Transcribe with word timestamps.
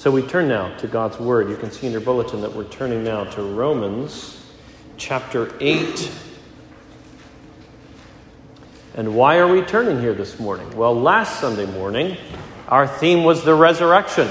So 0.00 0.10
we 0.10 0.22
turn 0.22 0.48
now 0.48 0.74
to 0.78 0.86
God's 0.86 1.18
Word. 1.18 1.50
You 1.50 1.58
can 1.58 1.70
see 1.70 1.86
in 1.86 1.92
your 1.92 2.00
bulletin 2.00 2.40
that 2.40 2.54
we're 2.54 2.64
turning 2.64 3.04
now 3.04 3.24
to 3.24 3.42
Romans 3.42 4.42
chapter 4.96 5.54
8. 5.60 6.10
And 8.94 9.14
why 9.14 9.36
are 9.36 9.52
we 9.52 9.60
turning 9.60 10.00
here 10.00 10.14
this 10.14 10.40
morning? 10.40 10.74
Well, 10.74 10.98
last 10.98 11.38
Sunday 11.38 11.66
morning, 11.66 12.16
our 12.66 12.88
theme 12.88 13.24
was 13.24 13.44
the 13.44 13.54
resurrection. 13.54 14.26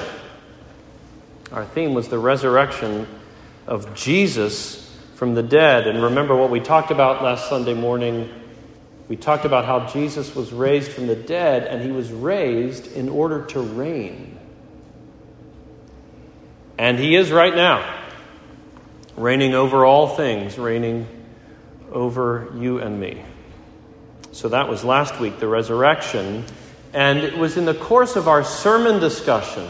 Our 1.51 1.65
theme 1.65 1.93
was 1.93 2.07
the 2.07 2.17
resurrection 2.17 3.05
of 3.67 3.93
Jesus 3.93 4.91
from 5.13 5.35
the 5.35 5.43
dead. 5.43 5.85
And 5.85 6.01
remember 6.01 6.35
what 6.35 6.49
we 6.49 6.61
talked 6.61 6.89
about 6.89 7.21
last 7.21 7.47
Sunday 7.47 7.75
morning? 7.75 8.27
We 9.07 9.17
talked 9.17 9.45
about 9.45 9.65
how 9.65 9.85
Jesus 9.85 10.33
was 10.33 10.51
raised 10.51 10.91
from 10.91 11.05
the 11.05 11.15
dead, 11.15 11.67
and 11.67 11.83
he 11.83 11.91
was 11.91 12.11
raised 12.11 12.91
in 12.93 13.07
order 13.07 13.45
to 13.45 13.59
reign. 13.59 14.38
And 16.79 16.97
he 16.97 17.15
is 17.17 17.29
right 17.29 17.53
now, 17.53 18.05
reigning 19.17 19.53
over 19.53 19.83
all 19.83 20.07
things, 20.07 20.57
reigning 20.57 21.07
over 21.91 22.53
you 22.55 22.79
and 22.79 22.97
me. 22.97 23.21
So 24.31 24.47
that 24.47 24.69
was 24.69 24.85
last 24.85 25.19
week, 25.19 25.41
the 25.41 25.47
resurrection. 25.49 26.45
And 26.93 27.19
it 27.19 27.37
was 27.37 27.57
in 27.57 27.65
the 27.65 27.73
course 27.73 28.15
of 28.15 28.29
our 28.29 28.45
sermon 28.45 29.01
discussion 29.01 29.67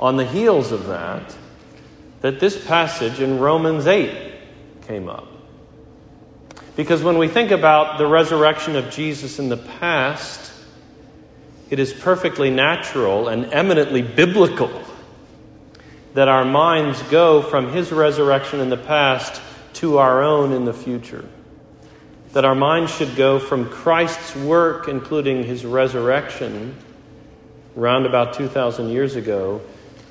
on 0.00 0.16
the 0.16 0.26
heels 0.26 0.72
of 0.72 0.88
that 0.88 1.32
that 2.22 2.40
this 2.40 2.66
passage 2.66 3.20
in 3.20 3.38
Romans 3.38 3.86
8 3.86 4.34
came 4.88 5.08
up. 5.08 5.28
Because 6.74 7.04
when 7.04 7.18
we 7.18 7.28
think 7.28 7.52
about 7.52 7.98
the 7.98 8.06
resurrection 8.06 8.74
of 8.74 8.90
Jesus 8.90 9.38
in 9.38 9.48
the 9.48 9.56
past, 9.56 10.52
it 11.70 11.78
is 11.78 11.92
perfectly 11.92 12.50
natural 12.50 13.28
and 13.28 13.52
eminently 13.52 14.02
biblical 14.02 14.81
that 16.14 16.28
our 16.28 16.44
minds 16.44 17.02
go 17.04 17.42
from 17.42 17.72
his 17.72 17.90
resurrection 17.90 18.60
in 18.60 18.68
the 18.68 18.76
past 18.76 19.40
to 19.74 19.98
our 19.98 20.22
own 20.22 20.52
in 20.52 20.64
the 20.64 20.72
future. 20.72 21.24
That 22.32 22.44
our 22.44 22.54
minds 22.54 22.94
should 22.94 23.16
go 23.16 23.38
from 23.38 23.68
Christ's 23.68 24.36
work, 24.36 24.88
including 24.88 25.44
his 25.44 25.64
resurrection, 25.64 26.76
round 27.74 28.06
about 28.06 28.34
2,000 28.34 28.88
years 28.88 29.16
ago, 29.16 29.62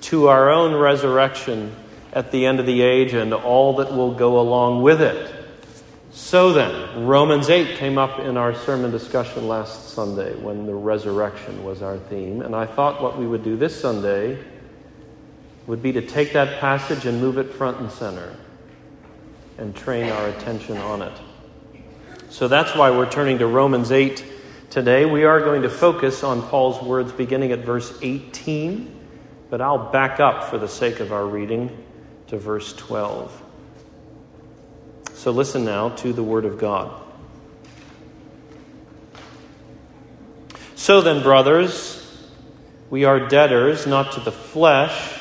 to 0.01 0.27
our 0.27 0.49
own 0.49 0.73
resurrection 0.73 1.75
at 2.13 2.31
the 2.31 2.45
end 2.45 2.59
of 2.59 2.65
the 2.65 2.81
age 2.81 3.13
and 3.13 3.33
all 3.33 3.77
that 3.77 3.91
will 3.91 4.13
go 4.13 4.39
along 4.39 4.81
with 4.81 5.01
it. 5.01 5.35
So 6.11 6.51
then, 6.51 7.05
Romans 7.05 7.49
8 7.49 7.77
came 7.77 7.97
up 7.97 8.19
in 8.19 8.35
our 8.35 8.53
sermon 8.53 8.91
discussion 8.91 9.47
last 9.47 9.91
Sunday 9.91 10.35
when 10.35 10.65
the 10.65 10.73
resurrection 10.73 11.63
was 11.63 11.81
our 11.81 11.97
theme. 11.97 12.41
And 12.41 12.53
I 12.53 12.65
thought 12.65 13.01
what 13.01 13.17
we 13.17 13.25
would 13.25 13.43
do 13.43 13.55
this 13.55 13.79
Sunday 13.79 14.37
would 15.67 15.81
be 15.81 15.91
to 15.93 16.01
take 16.01 16.33
that 16.33 16.59
passage 16.59 17.05
and 17.05 17.21
move 17.21 17.37
it 17.37 17.53
front 17.53 17.79
and 17.79 17.91
center 17.91 18.35
and 19.57 19.75
train 19.75 20.09
our 20.09 20.27
attention 20.29 20.77
on 20.77 21.01
it. 21.01 21.13
So 22.29 22.47
that's 22.47 22.75
why 22.75 22.91
we're 22.91 23.09
turning 23.09 23.39
to 23.39 23.47
Romans 23.47 23.91
8 23.91 24.23
today. 24.69 25.05
We 25.05 25.25
are 25.25 25.39
going 25.41 25.61
to 25.63 25.69
focus 25.69 26.23
on 26.23 26.41
Paul's 26.41 26.81
words 26.81 27.11
beginning 27.11 27.51
at 27.51 27.59
verse 27.59 27.97
18, 28.01 28.99
but 29.49 29.61
I'll 29.61 29.91
back 29.91 30.19
up 30.19 30.45
for 30.45 30.57
the 30.57 30.67
sake 30.67 30.99
of 30.99 31.11
our 31.11 31.25
reading 31.25 31.77
to 32.27 32.37
verse 32.37 32.73
12. 32.73 33.43
So 35.13 35.31
listen 35.31 35.65
now 35.65 35.89
to 35.89 36.13
the 36.13 36.23
Word 36.23 36.45
of 36.45 36.57
God. 36.57 36.99
So 40.75 41.01
then, 41.01 41.21
brothers, 41.21 41.99
we 42.89 43.03
are 43.05 43.27
debtors 43.27 43.85
not 43.85 44.13
to 44.13 44.19
the 44.21 44.31
flesh, 44.31 45.20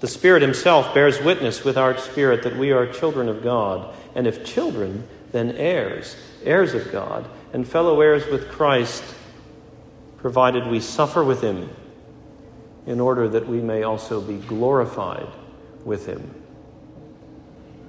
The 0.00 0.08
Spirit 0.08 0.40
Himself 0.40 0.94
bears 0.94 1.20
witness 1.20 1.62
with 1.62 1.76
our 1.76 1.96
spirit 1.98 2.42
that 2.44 2.56
we 2.56 2.72
are 2.72 2.86
children 2.86 3.28
of 3.28 3.42
God, 3.42 3.94
and 4.14 4.26
if 4.26 4.44
children, 4.44 5.06
then 5.30 5.52
heirs, 5.52 6.16
heirs 6.42 6.72
of 6.72 6.90
God, 6.90 7.28
and 7.52 7.68
fellow 7.68 8.00
heirs 8.00 8.26
with 8.26 8.48
Christ, 8.48 9.04
provided 10.16 10.66
we 10.66 10.80
suffer 10.80 11.22
with 11.22 11.42
Him, 11.42 11.68
in 12.86 12.98
order 12.98 13.28
that 13.28 13.46
we 13.46 13.60
may 13.60 13.82
also 13.82 14.22
be 14.22 14.38
glorified 14.38 15.28
with 15.84 16.06
Him. 16.06 16.34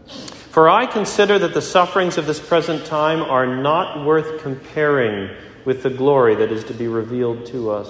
For 0.05 0.67
I 0.67 0.85
consider 0.88 1.39
that 1.39 1.53
the 1.53 1.61
sufferings 1.61 2.17
of 2.17 2.28
this 2.28 2.41
present 2.41 2.85
time 2.85 3.22
are 3.22 3.47
not 3.47 4.05
worth 4.05 4.41
comparing 4.41 5.29
with 5.63 5.81
the 5.81 5.89
glory 5.89 6.35
that 6.35 6.51
is 6.51 6.66
to 6.66 6.73
be 6.73 6.89
revealed 6.89 7.45
to 7.47 7.72
us. 7.72 7.89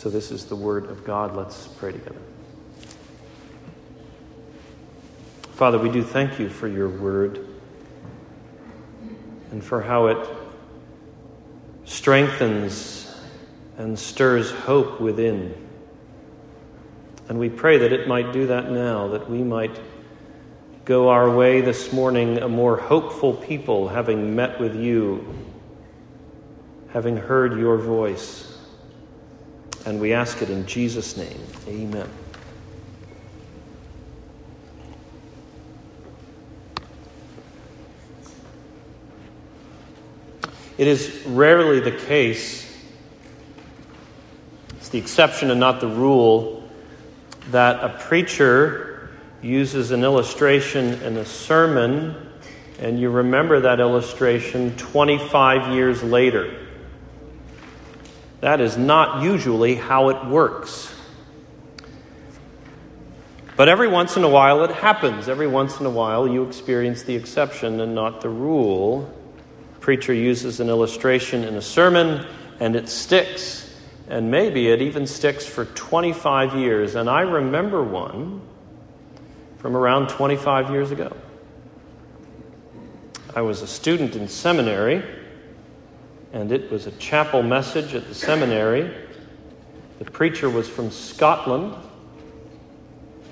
So, 0.00 0.08
this 0.08 0.30
is 0.30 0.46
the 0.46 0.56
word 0.56 0.86
of 0.86 1.04
God. 1.04 1.36
Let's 1.36 1.66
pray 1.66 1.92
together. 1.92 2.22
Father, 5.52 5.78
we 5.78 5.90
do 5.90 6.02
thank 6.02 6.38
you 6.38 6.48
for 6.48 6.66
your 6.66 6.88
word 6.88 7.46
and 9.50 9.62
for 9.62 9.82
how 9.82 10.06
it 10.06 10.26
strengthens 11.84 13.14
and 13.76 13.98
stirs 13.98 14.50
hope 14.50 15.02
within. 15.02 15.54
And 17.28 17.38
we 17.38 17.50
pray 17.50 17.76
that 17.76 17.92
it 17.92 18.08
might 18.08 18.32
do 18.32 18.46
that 18.46 18.70
now, 18.70 19.08
that 19.08 19.28
we 19.28 19.42
might 19.42 19.78
go 20.86 21.10
our 21.10 21.28
way 21.28 21.60
this 21.60 21.92
morning 21.92 22.38
a 22.38 22.48
more 22.48 22.78
hopeful 22.78 23.34
people, 23.34 23.88
having 23.88 24.34
met 24.34 24.58
with 24.58 24.74
you, 24.74 25.28
having 26.88 27.18
heard 27.18 27.58
your 27.58 27.76
voice. 27.76 28.49
And 29.86 30.00
we 30.00 30.12
ask 30.12 30.42
it 30.42 30.50
in 30.50 30.66
Jesus' 30.66 31.16
name. 31.16 31.40
Amen. 31.66 32.08
It 40.80 40.86
is 40.86 41.24
rarely 41.26 41.80
the 41.80 41.92
case, 41.92 42.66
it's 44.78 44.88
the 44.88 44.98
exception 44.98 45.50
and 45.50 45.60
not 45.60 45.80
the 45.80 45.88
rule, 45.88 46.66
that 47.50 47.84
a 47.84 47.90
preacher 47.90 49.10
uses 49.42 49.90
an 49.90 50.04
illustration 50.04 51.02
in 51.02 51.18
a 51.18 51.24
sermon, 51.26 52.14
and 52.78 52.98
you 52.98 53.10
remember 53.10 53.60
that 53.60 53.78
illustration 53.78 54.74
25 54.78 55.74
years 55.74 56.02
later. 56.02 56.69
That 58.40 58.60
is 58.60 58.76
not 58.76 59.22
usually 59.22 59.74
how 59.74 60.08
it 60.08 60.26
works. 60.26 60.94
But 63.56 63.68
every 63.68 63.88
once 63.88 64.16
in 64.16 64.24
a 64.24 64.28
while 64.28 64.64
it 64.64 64.70
happens. 64.70 65.28
Every 65.28 65.46
once 65.46 65.80
in 65.80 65.86
a 65.86 65.90
while 65.90 66.26
you 66.26 66.44
experience 66.44 67.02
the 67.02 67.14
exception 67.14 67.80
and 67.80 67.94
not 67.94 68.22
the 68.22 68.30
rule. 68.30 69.14
preacher 69.80 70.14
uses 70.14 70.60
an 70.60 70.68
illustration 70.68 71.44
in 71.44 71.56
a 71.56 71.62
sermon 71.62 72.26
and 72.58 72.74
it 72.74 72.88
sticks. 72.88 73.70
And 74.08 74.30
maybe 74.30 74.68
it 74.68 74.80
even 74.80 75.06
sticks 75.06 75.44
for 75.46 75.66
25 75.66 76.54
years. 76.54 76.94
And 76.94 77.08
I 77.10 77.20
remember 77.20 77.82
one 77.82 78.40
from 79.58 79.76
around 79.76 80.08
25 80.08 80.70
years 80.70 80.90
ago. 80.90 81.14
I 83.36 83.42
was 83.42 83.60
a 83.60 83.66
student 83.66 84.16
in 84.16 84.26
seminary, 84.26 85.04
and 86.32 86.52
it 86.52 86.70
was 86.70 86.86
a 86.86 86.92
chapel 86.92 87.42
message 87.42 87.94
at 87.94 88.06
the 88.08 88.14
seminary. 88.14 88.92
The 89.98 90.04
preacher 90.04 90.48
was 90.48 90.68
from 90.68 90.90
Scotland, 90.90 91.74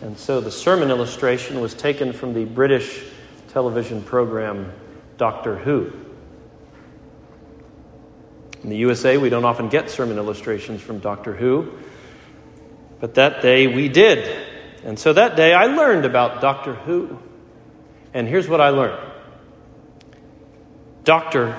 and 0.00 0.18
so 0.18 0.40
the 0.40 0.50
sermon 0.50 0.90
illustration 0.90 1.60
was 1.60 1.74
taken 1.74 2.12
from 2.12 2.34
the 2.34 2.44
British 2.44 3.04
television 3.48 4.02
program 4.02 4.72
Doctor 5.16 5.56
Who. 5.56 5.92
In 8.62 8.70
the 8.70 8.76
USA, 8.78 9.16
we 9.16 9.28
don't 9.28 9.44
often 9.44 9.68
get 9.68 9.88
sermon 9.88 10.18
illustrations 10.18 10.82
from 10.82 10.98
Doctor 10.98 11.34
Who, 11.34 11.72
but 13.00 13.14
that 13.14 13.40
day 13.40 13.68
we 13.68 13.88
did. 13.88 14.46
And 14.84 14.98
so 14.98 15.12
that 15.12 15.36
day 15.36 15.54
I 15.54 15.66
learned 15.66 16.04
about 16.04 16.40
Doctor 16.40 16.74
Who. 16.74 17.18
And 18.12 18.26
here's 18.26 18.48
what 18.48 18.60
I 18.60 18.70
learned 18.70 18.98
Doctor 21.04 21.58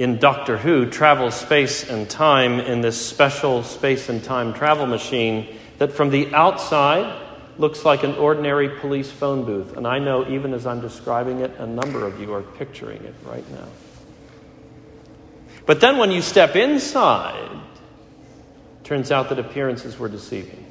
in 0.00 0.16
Doctor 0.16 0.56
Who 0.56 0.88
travels 0.88 1.34
space 1.34 1.86
and 1.86 2.08
time 2.08 2.58
in 2.58 2.80
this 2.80 2.98
special 2.98 3.62
space 3.62 4.08
and 4.08 4.24
time 4.24 4.54
travel 4.54 4.86
machine 4.86 5.46
that 5.76 5.92
from 5.92 6.08
the 6.08 6.34
outside 6.34 7.20
looks 7.58 7.84
like 7.84 8.02
an 8.02 8.14
ordinary 8.14 8.70
police 8.80 9.10
phone 9.10 9.44
booth. 9.44 9.76
And 9.76 9.86
I 9.86 9.98
know 9.98 10.26
even 10.26 10.54
as 10.54 10.66
I'm 10.66 10.80
describing 10.80 11.40
it, 11.40 11.50
a 11.58 11.66
number 11.66 12.06
of 12.06 12.18
you 12.18 12.32
are 12.32 12.40
picturing 12.40 13.04
it 13.04 13.14
right 13.26 13.44
now. 13.50 13.66
But 15.66 15.82
then 15.82 15.98
when 15.98 16.10
you 16.10 16.22
step 16.22 16.56
inside, 16.56 17.60
turns 18.84 19.10
out 19.12 19.28
that 19.28 19.38
appearances 19.38 19.98
were 19.98 20.08
deceiving. 20.08 20.64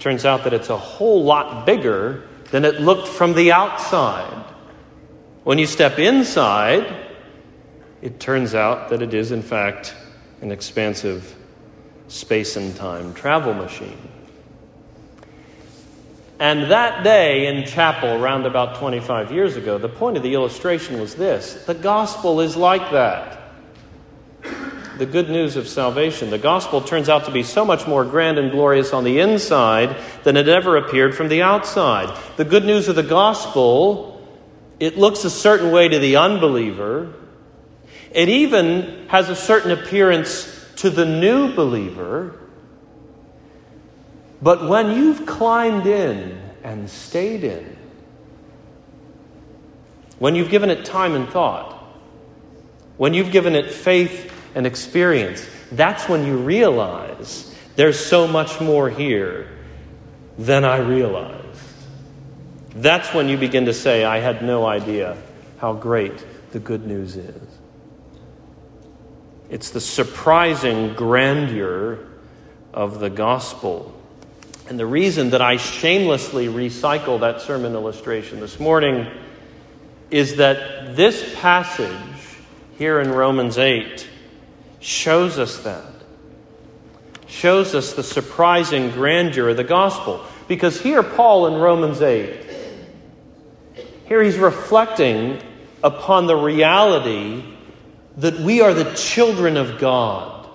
Turns 0.00 0.24
out 0.24 0.42
that 0.42 0.52
it's 0.52 0.68
a 0.68 0.76
whole 0.76 1.22
lot 1.22 1.64
bigger 1.64 2.24
than 2.50 2.64
it 2.64 2.80
looked 2.80 3.06
from 3.06 3.34
the 3.34 3.52
outside. 3.52 4.46
When 5.44 5.60
you 5.60 5.66
step 5.66 6.00
inside, 6.00 7.01
it 8.02 8.20
turns 8.20 8.54
out 8.54 8.90
that 8.90 9.00
it 9.00 9.14
is, 9.14 9.32
in 9.32 9.42
fact, 9.42 9.94
an 10.40 10.50
expansive 10.50 11.34
space 12.08 12.56
and 12.56 12.76
time 12.76 13.14
travel 13.14 13.54
machine. 13.54 13.96
And 16.38 16.72
that 16.72 17.04
day 17.04 17.46
in 17.46 17.64
chapel, 17.64 18.10
around 18.10 18.46
about 18.46 18.76
25 18.76 19.30
years 19.30 19.56
ago, 19.56 19.78
the 19.78 19.88
point 19.88 20.16
of 20.16 20.24
the 20.24 20.34
illustration 20.34 21.00
was 21.00 21.14
this 21.14 21.54
the 21.66 21.74
gospel 21.74 22.40
is 22.40 22.56
like 22.56 22.90
that. 22.90 23.38
The 24.98 25.06
good 25.06 25.30
news 25.30 25.56
of 25.56 25.68
salvation. 25.68 26.30
The 26.30 26.38
gospel 26.38 26.80
turns 26.80 27.08
out 27.08 27.24
to 27.24 27.30
be 27.30 27.42
so 27.42 27.64
much 27.64 27.86
more 27.86 28.04
grand 28.04 28.38
and 28.38 28.50
glorious 28.50 28.92
on 28.92 29.04
the 29.04 29.20
inside 29.20 29.96
than 30.22 30.36
it 30.36 30.48
ever 30.48 30.76
appeared 30.76 31.14
from 31.14 31.28
the 31.28 31.42
outside. 31.42 32.14
The 32.36 32.44
good 32.44 32.64
news 32.64 32.88
of 32.88 32.96
the 32.96 33.02
gospel 33.02 34.12
it 34.82 34.98
looks 34.98 35.24
a 35.24 35.30
certain 35.30 35.70
way 35.70 35.86
to 35.86 36.00
the 36.00 36.16
unbeliever. 36.16 37.14
It 38.14 38.28
even 38.28 39.08
has 39.08 39.28
a 39.28 39.36
certain 39.36 39.70
appearance 39.70 40.48
to 40.76 40.90
the 40.90 41.06
new 41.06 41.54
believer. 41.54 42.38
But 44.40 44.68
when 44.68 44.92
you've 44.92 45.24
climbed 45.24 45.86
in 45.86 46.40
and 46.62 46.90
stayed 46.90 47.44
in, 47.44 47.76
when 50.18 50.34
you've 50.34 50.50
given 50.50 50.70
it 50.70 50.84
time 50.84 51.14
and 51.14 51.28
thought, 51.28 51.72
when 52.96 53.14
you've 53.14 53.32
given 53.32 53.54
it 53.54 53.70
faith 53.70 54.32
and 54.54 54.66
experience, 54.66 55.46
that's 55.70 56.08
when 56.08 56.26
you 56.26 56.36
realize 56.36 57.54
there's 57.76 57.98
so 57.98 58.28
much 58.28 58.60
more 58.60 58.90
here 58.90 59.48
than 60.36 60.64
I 60.64 60.78
realized. 60.78 61.58
That's 62.74 63.12
when 63.14 63.28
you 63.28 63.36
begin 63.36 63.66
to 63.66 63.72
say, 63.72 64.04
I 64.04 64.18
had 64.18 64.42
no 64.42 64.66
idea 64.66 65.16
how 65.58 65.72
great 65.72 66.24
the 66.52 66.58
good 66.58 66.86
news 66.86 67.16
is. 67.16 67.61
It's 69.52 69.68
the 69.70 69.80
surprising 69.80 70.94
grandeur 70.94 71.98
of 72.72 72.98
the 72.98 73.10
gospel. 73.10 73.94
And 74.66 74.80
the 74.80 74.86
reason 74.86 75.30
that 75.30 75.42
I 75.42 75.58
shamelessly 75.58 76.46
recycle 76.46 77.20
that 77.20 77.42
sermon 77.42 77.74
illustration 77.74 78.40
this 78.40 78.58
morning 78.58 79.06
is 80.10 80.36
that 80.36 80.96
this 80.96 81.34
passage 81.36 81.96
here 82.78 82.98
in 82.98 83.12
Romans 83.12 83.58
8 83.58 84.08
shows 84.80 85.38
us 85.38 85.58
that. 85.58 85.84
Shows 87.26 87.74
us 87.74 87.92
the 87.92 88.02
surprising 88.02 88.90
grandeur 88.90 89.50
of 89.50 89.58
the 89.58 89.64
gospel. 89.64 90.24
Because 90.48 90.80
here, 90.80 91.02
Paul 91.02 91.46
in 91.46 91.60
Romans 91.60 92.00
8 92.00 92.42
here 94.06 94.22
he's 94.22 94.36
reflecting 94.36 95.40
upon 95.82 96.26
the 96.26 96.36
reality 96.36 97.42
that 98.18 98.38
we 98.40 98.60
are 98.60 98.74
the 98.74 98.92
children 98.94 99.56
of 99.56 99.78
God, 99.78 100.48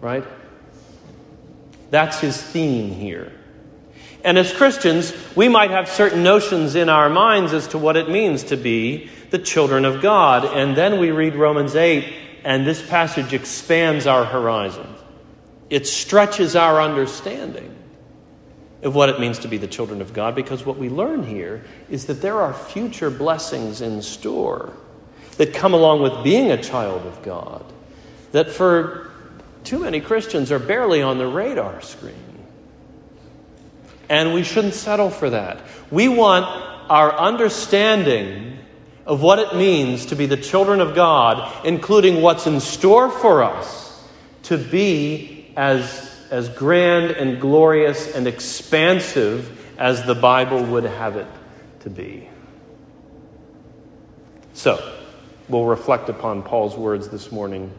right? 0.00 0.24
That's 1.90 2.20
his 2.20 2.40
theme 2.40 2.90
here. 2.90 3.32
And 4.24 4.38
as 4.38 4.52
Christians, 4.52 5.12
we 5.36 5.48
might 5.48 5.70
have 5.70 5.88
certain 5.88 6.22
notions 6.22 6.74
in 6.74 6.88
our 6.88 7.10
minds 7.10 7.52
as 7.52 7.68
to 7.68 7.78
what 7.78 7.96
it 7.96 8.08
means 8.08 8.44
to 8.44 8.56
be 8.56 9.10
the 9.30 9.38
children 9.38 9.84
of 9.84 10.00
God. 10.00 10.46
And 10.46 10.74
then 10.74 10.98
we 10.98 11.10
read 11.10 11.34
Romans 11.34 11.76
8, 11.76 12.10
and 12.42 12.66
this 12.66 12.86
passage 12.86 13.34
expands 13.34 14.06
our 14.06 14.24
horizons. 14.24 14.98
It 15.68 15.86
stretches 15.86 16.56
our 16.56 16.80
understanding 16.80 17.74
of 18.82 18.94
what 18.94 19.08
it 19.08 19.20
means 19.20 19.40
to 19.40 19.48
be 19.48 19.56
the 19.56 19.66
children 19.66 20.00
of 20.00 20.12
God 20.12 20.34
because 20.34 20.64
what 20.64 20.78
we 20.78 20.88
learn 20.88 21.24
here 21.24 21.64
is 21.90 22.06
that 22.06 22.20
there 22.20 22.40
are 22.40 22.52
future 22.52 23.10
blessings 23.10 23.80
in 23.80 24.02
store 24.02 24.74
that 25.36 25.54
come 25.54 25.74
along 25.74 26.02
with 26.02 26.22
being 26.22 26.50
a 26.50 26.62
child 26.62 27.06
of 27.06 27.22
God 27.22 27.64
that 28.32 28.50
for 28.50 29.10
too 29.62 29.80
many 29.80 30.00
Christians 30.00 30.50
are 30.52 30.58
barely 30.58 31.02
on 31.02 31.18
the 31.18 31.26
radar 31.26 31.80
screen. 31.80 32.14
And 34.08 34.34
we 34.34 34.42
shouldn't 34.42 34.74
settle 34.74 35.10
for 35.10 35.30
that. 35.30 35.60
We 35.90 36.08
want 36.08 36.44
our 36.90 37.16
understanding 37.16 38.58
of 39.06 39.22
what 39.22 39.38
it 39.38 39.56
means 39.56 40.06
to 40.06 40.16
be 40.16 40.26
the 40.26 40.36
children 40.36 40.80
of 40.80 40.94
God, 40.94 41.66
including 41.66 42.22
what's 42.22 42.46
in 42.46 42.60
store 42.60 43.10
for 43.10 43.42
us, 43.42 44.02
to 44.44 44.58
be 44.58 45.52
as 45.56 46.14
as 46.34 46.48
grand 46.48 47.12
and 47.12 47.40
glorious 47.40 48.12
and 48.12 48.26
expansive 48.26 49.56
as 49.78 50.04
the 50.04 50.16
Bible 50.16 50.64
would 50.64 50.82
have 50.82 51.14
it 51.16 51.28
to 51.80 51.90
be. 51.90 52.28
So, 54.52 55.03
we'll 55.48 55.64
reflect 55.64 56.08
upon 56.08 56.42
Paul's 56.42 56.76
words 56.76 57.08
this 57.08 57.30
morning 57.30 57.70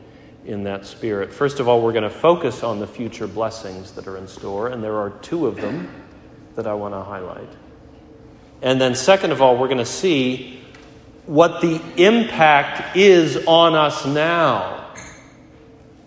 in 0.45 0.63
that 0.65 0.85
spirit. 0.85 1.33
First 1.33 1.59
of 1.59 1.67
all, 1.67 1.81
we're 1.81 1.93
going 1.93 2.03
to 2.03 2.09
focus 2.09 2.63
on 2.63 2.79
the 2.79 2.87
future 2.87 3.27
blessings 3.27 3.93
that 3.93 4.07
are 4.07 4.17
in 4.17 4.27
store, 4.27 4.67
and 4.67 4.83
there 4.83 4.97
are 4.97 5.09
two 5.09 5.47
of 5.47 5.55
them 5.55 5.89
that 6.55 6.67
I 6.67 6.73
want 6.73 6.93
to 6.93 7.01
highlight. 7.01 7.49
And 8.61 8.79
then, 8.79 8.95
second 8.95 9.31
of 9.31 9.41
all, 9.41 9.57
we're 9.57 9.67
going 9.67 9.79
to 9.79 9.85
see 9.85 10.61
what 11.25 11.61
the 11.61 11.81
impact 11.97 12.95
is 12.95 13.45
on 13.47 13.75
us 13.75 14.05
now 14.05 14.93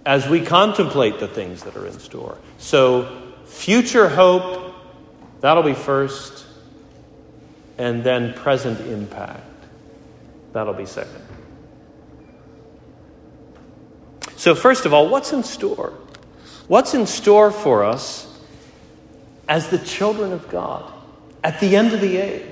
as 0.07 0.29
we 0.29 0.41
contemplate 0.41 1.19
the 1.19 1.29
things 1.29 1.65
that 1.65 1.77
are 1.77 1.87
in 1.87 1.99
store. 1.99 2.39
So, 2.59 3.35
future 3.45 4.09
hope, 4.09 4.75
that'll 5.41 5.65
be 5.65 5.75
first, 5.75 6.47
and 7.77 8.03
then 8.03 8.33
present 8.33 8.81
impact, 8.81 9.45
that'll 10.53 10.75
be 10.75 10.87
second. 10.87 11.23
So, 14.37 14.55
first 14.55 14.87
of 14.87 14.95
all, 14.95 15.09
what's 15.09 15.33
in 15.33 15.43
store? 15.43 15.93
What's 16.69 16.95
in 16.95 17.07
store 17.07 17.51
for 17.51 17.85
us 17.85 18.27
as 19.49 19.69
the 19.69 19.79
children 19.79 20.33
of 20.33 20.49
God 20.49 20.93
at 21.43 21.61
the 21.61 21.77
end 21.77 21.93
of 21.93 22.01
the 22.01 22.19
age? 22.19 22.45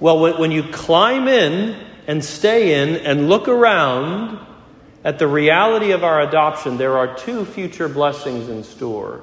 Well, 0.00 0.38
when, 0.38 0.52
you 0.52 0.62
climb 0.62 1.26
in 1.26 1.74
and 2.06 2.24
stay 2.24 2.80
in 2.82 2.96
and 2.96 3.28
look 3.28 3.48
around, 3.48 4.38
at 5.04 5.18
the 5.18 5.26
reality 5.26 5.92
of 5.92 6.04
our 6.04 6.20
adoption, 6.20 6.76
there 6.76 6.98
are 6.98 7.16
two 7.16 7.44
future 7.44 7.88
blessings 7.88 8.48
in 8.48 8.62
store 8.62 9.22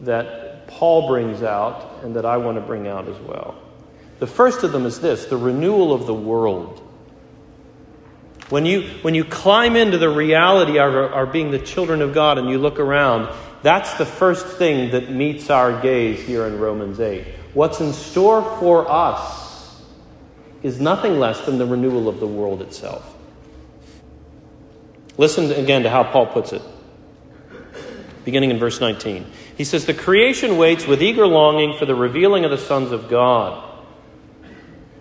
that 0.00 0.66
Paul 0.66 1.06
brings 1.08 1.42
out 1.42 2.02
and 2.02 2.16
that 2.16 2.24
I 2.24 2.36
want 2.38 2.56
to 2.56 2.60
bring 2.60 2.88
out 2.88 3.08
as 3.08 3.18
well. 3.20 3.54
The 4.18 4.26
first 4.26 4.62
of 4.62 4.72
them 4.72 4.86
is 4.86 5.00
this 5.00 5.26
the 5.26 5.36
renewal 5.36 5.92
of 5.92 6.06
the 6.06 6.14
world. 6.14 6.80
When 8.50 8.66
you, 8.66 8.82
when 9.02 9.14
you 9.14 9.24
climb 9.24 9.74
into 9.74 9.98
the 9.98 10.10
reality 10.10 10.78
of 10.78 10.94
our, 10.94 11.26
being 11.26 11.50
the 11.50 11.58
children 11.58 12.02
of 12.02 12.12
God 12.12 12.38
and 12.38 12.48
you 12.48 12.58
look 12.58 12.78
around, 12.78 13.34
That's 13.64 13.94
the 13.94 14.04
first 14.04 14.46
thing 14.58 14.90
that 14.90 15.10
meets 15.10 15.48
our 15.48 15.80
gaze 15.80 16.20
here 16.20 16.44
in 16.44 16.58
Romans 16.58 17.00
8. 17.00 17.24
What's 17.54 17.80
in 17.80 17.94
store 17.94 18.42
for 18.60 18.86
us 18.90 19.80
is 20.62 20.78
nothing 20.78 21.18
less 21.18 21.40
than 21.46 21.56
the 21.56 21.64
renewal 21.64 22.06
of 22.06 22.20
the 22.20 22.26
world 22.26 22.60
itself. 22.60 23.16
Listen 25.16 25.50
again 25.50 25.84
to 25.84 25.88
how 25.88 26.04
Paul 26.04 26.26
puts 26.26 26.52
it, 26.52 26.60
beginning 28.26 28.50
in 28.50 28.58
verse 28.58 28.82
19. 28.82 29.24
He 29.56 29.64
says, 29.64 29.86
The 29.86 29.94
creation 29.94 30.58
waits 30.58 30.86
with 30.86 31.02
eager 31.02 31.26
longing 31.26 31.78
for 31.78 31.86
the 31.86 31.94
revealing 31.94 32.44
of 32.44 32.50
the 32.50 32.58
sons 32.58 32.92
of 32.92 33.08
God. 33.08 33.73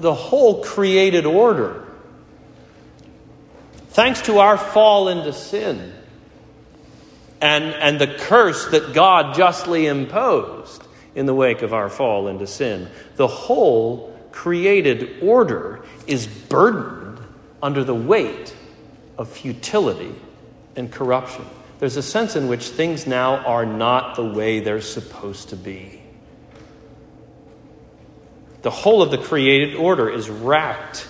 the 0.00 0.14
whole 0.14 0.64
created 0.64 1.26
order. 1.26 1.86
Thanks 3.90 4.22
to 4.22 4.38
our 4.38 4.56
fall 4.56 5.08
into 5.08 5.32
sin, 5.32 5.92
and, 7.40 7.64
and 7.64 8.00
the 8.00 8.06
curse 8.06 8.66
that 8.70 8.94
God 8.94 9.34
justly 9.34 9.86
imposed 9.86 10.82
in 11.14 11.26
the 11.26 11.34
wake 11.34 11.62
of 11.62 11.74
our 11.74 11.88
fall 11.88 12.28
into 12.28 12.46
sin. 12.46 12.88
The 13.16 13.26
whole 13.26 14.16
created 14.32 15.22
order 15.22 15.84
is 16.06 16.26
burdened 16.26 17.20
under 17.62 17.84
the 17.84 17.94
weight 17.94 18.54
of 19.18 19.28
futility 19.28 20.14
and 20.76 20.90
corruption. 20.90 21.44
There's 21.78 21.96
a 21.96 22.02
sense 22.02 22.36
in 22.36 22.48
which 22.48 22.68
things 22.68 23.06
now 23.06 23.38
are 23.38 23.66
not 23.66 24.14
the 24.14 24.24
way 24.24 24.60
they're 24.60 24.80
supposed 24.80 25.48
to 25.50 25.56
be. 25.56 25.99
The 28.62 28.70
whole 28.70 29.02
of 29.02 29.10
the 29.10 29.18
created 29.18 29.76
order 29.76 30.10
is 30.10 30.28
racked 30.28 31.08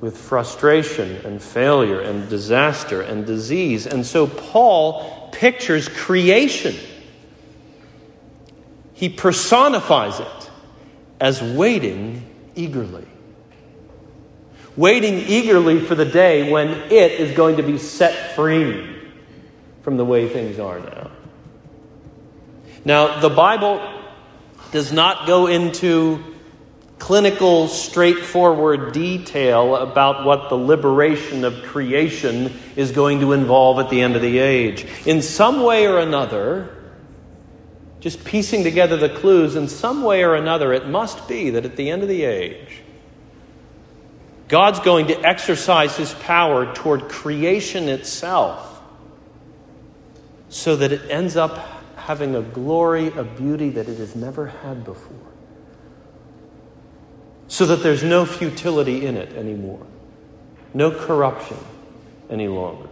with 0.00 0.16
frustration 0.16 1.24
and 1.24 1.40
failure 1.40 2.00
and 2.00 2.28
disaster 2.28 3.00
and 3.00 3.24
disease. 3.24 3.86
And 3.86 4.04
so 4.04 4.26
Paul 4.26 5.30
pictures 5.32 5.88
creation. 5.88 6.74
He 8.92 9.08
personifies 9.08 10.20
it 10.20 10.50
as 11.20 11.42
waiting 11.42 12.24
eagerly. 12.54 13.06
Waiting 14.76 15.14
eagerly 15.18 15.80
for 15.80 15.94
the 15.94 16.04
day 16.04 16.50
when 16.50 16.68
it 16.68 17.12
is 17.12 17.36
going 17.36 17.56
to 17.56 17.62
be 17.62 17.78
set 17.78 18.34
free 18.34 18.90
from 19.82 19.96
the 19.96 20.04
way 20.04 20.28
things 20.28 20.58
are 20.58 20.80
now. 20.80 21.10
Now, 22.84 23.20
the 23.20 23.30
Bible 23.30 23.80
does 24.72 24.92
not 24.92 25.26
go 25.26 25.46
into 25.46 26.33
clinical, 27.04 27.68
straightforward 27.68 28.94
detail 28.94 29.76
about 29.76 30.24
what 30.24 30.48
the 30.48 30.54
liberation 30.54 31.44
of 31.44 31.62
creation 31.64 32.50
is 32.76 32.92
going 32.92 33.20
to 33.20 33.32
involve 33.32 33.78
at 33.78 33.90
the 33.90 34.00
end 34.00 34.16
of 34.16 34.22
the 34.22 34.38
age. 34.38 34.86
In 35.04 35.20
some 35.20 35.62
way 35.62 35.86
or 35.86 35.98
another, 35.98 36.74
just 38.00 38.24
piecing 38.24 38.62
together 38.62 38.96
the 38.96 39.10
clues, 39.10 39.54
in 39.54 39.68
some 39.68 40.02
way 40.02 40.24
or 40.24 40.34
another, 40.34 40.72
it 40.72 40.88
must 40.88 41.28
be 41.28 41.50
that 41.50 41.66
at 41.66 41.76
the 41.76 41.90
end 41.90 42.00
of 42.00 42.08
the 42.08 42.24
age, 42.24 42.80
God's 44.48 44.80
going 44.80 45.08
to 45.08 45.20
exercise 45.20 45.94
his 45.98 46.14
power 46.14 46.72
toward 46.72 47.10
creation 47.10 47.90
itself 47.90 48.80
so 50.48 50.74
that 50.74 50.90
it 50.90 51.10
ends 51.10 51.36
up 51.36 51.58
having 51.96 52.34
a 52.34 52.40
glory, 52.40 53.08
a 53.08 53.24
beauty 53.24 53.68
that 53.68 53.90
it 53.90 53.98
has 53.98 54.16
never 54.16 54.46
had 54.46 54.86
before 54.86 55.34
so 57.54 57.66
that 57.66 57.84
there's 57.84 58.02
no 58.02 58.26
futility 58.26 59.06
in 59.06 59.16
it 59.16 59.32
anymore, 59.36 59.86
no 60.74 60.90
corruption 60.90 61.56
any 62.28 62.48
longer. 62.48 62.88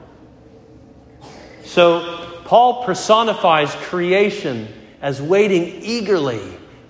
So, 1.64 2.40
Paul 2.45 2.85
personifies 2.85 3.75
creation 3.75 4.69
as 5.00 5.21
waiting 5.21 5.83
eagerly 5.83 6.40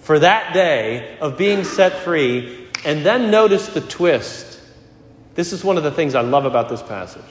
for 0.00 0.18
that 0.18 0.52
day 0.52 1.16
of 1.18 1.38
being 1.38 1.64
set 1.64 2.00
free. 2.00 2.68
And 2.84 3.06
then 3.06 3.30
notice 3.30 3.68
the 3.68 3.80
twist. 3.80 4.60
This 5.34 5.54
is 5.54 5.64
one 5.64 5.78
of 5.78 5.82
the 5.82 5.92
things 5.92 6.14
I 6.14 6.20
love 6.20 6.44
about 6.44 6.68
this 6.68 6.82
passage. 6.82 7.22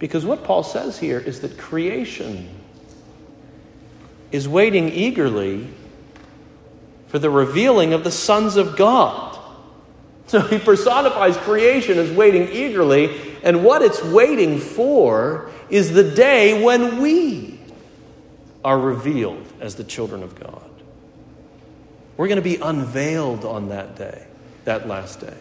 Because 0.00 0.24
what 0.24 0.42
Paul 0.42 0.64
says 0.64 0.98
here 0.98 1.20
is 1.20 1.42
that 1.42 1.56
creation 1.56 2.48
is 4.32 4.48
waiting 4.48 4.88
eagerly 4.88 5.68
for 7.10 7.18
the 7.18 7.28
revealing 7.30 7.92
of 7.92 8.04
the 8.04 8.10
sons 8.10 8.56
of 8.56 8.76
God. 8.76 9.36
So 10.28 10.40
he 10.40 10.58
personifies 10.58 11.36
creation 11.36 11.98
as 11.98 12.10
waiting 12.12 12.48
eagerly, 12.52 13.36
and 13.42 13.64
what 13.64 13.82
it's 13.82 14.02
waiting 14.02 14.60
for 14.60 15.50
is 15.68 15.92
the 15.92 16.08
day 16.08 16.62
when 16.62 17.02
we 17.02 17.58
are 18.64 18.78
revealed 18.78 19.44
as 19.60 19.74
the 19.74 19.84
children 19.84 20.22
of 20.22 20.38
God. 20.38 20.70
We're 22.16 22.28
going 22.28 22.36
to 22.36 22.42
be 22.42 22.56
unveiled 22.56 23.44
on 23.44 23.70
that 23.70 23.96
day, 23.96 24.24
that 24.64 24.86
last 24.86 25.20
day, 25.20 25.36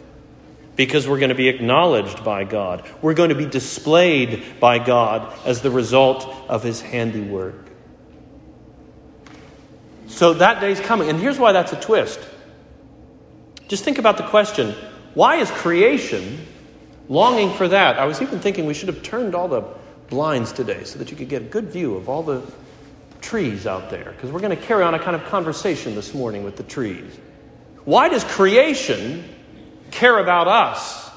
because 0.76 1.08
we're 1.08 1.20
going 1.20 1.30
to 1.30 1.36
be 1.36 1.50
acknowledged 1.50 2.24
by 2.24 2.46
God. 2.46 2.90
We're 3.02 3.14
going 3.14 3.30
to 3.30 3.36
be 3.36 3.46
displayed 3.46 4.60
by 4.60 4.80
God 4.80 5.38
as 5.46 5.62
the 5.62 5.70
result 5.70 6.26
of 6.48 6.64
his 6.64 6.82
handiwork. 6.82 7.69
So 10.10 10.34
that 10.34 10.60
day's 10.60 10.80
coming. 10.80 11.10
And 11.10 11.20
here's 11.20 11.40
why 11.40 11.54
that's 11.54 11.72
a 11.72 11.80
twist. 11.80 12.20
Just 13.70 13.84
think 13.84 13.98
about 13.98 14.18
the 14.18 14.28
question 14.28 14.76
why 15.14 15.38
is 15.38 15.50
creation 15.50 16.46
longing 17.08 17.54
for 17.54 17.68
that? 17.68 17.98
I 17.98 18.06
was 18.06 18.22
even 18.22 18.40
thinking 18.40 18.66
we 18.66 18.74
should 18.74 18.90
have 18.90 19.02
turned 19.02 19.34
all 19.34 19.48
the 19.48 19.64
blinds 20.10 20.52
today 20.52 20.84
so 20.84 21.00
that 21.00 21.12
you 21.12 21.18
could 21.18 21.30
get 21.30 21.42
a 21.42 21.46
good 21.46 21.72
view 21.72 21.96
of 21.96 22.10
all 22.10 22.24
the 22.24 22.44
trees 23.22 23.68
out 23.68 23.90
there, 23.90 24.12
because 24.12 24.32
we're 24.32 24.40
going 24.40 24.56
to 24.56 24.64
carry 24.64 24.84
on 24.84 24.94
a 24.94 25.00
kind 25.00 25.16
of 25.16 25.26
conversation 25.26 25.96
this 25.96 26.14
morning 26.14 26.44
with 26.44 26.58
the 26.58 26.64
trees. 26.64 27.18
Why 27.86 28.10
does 28.10 28.24
creation 28.24 29.24
care 29.92 30.18
about 30.18 30.48
us 30.48 31.10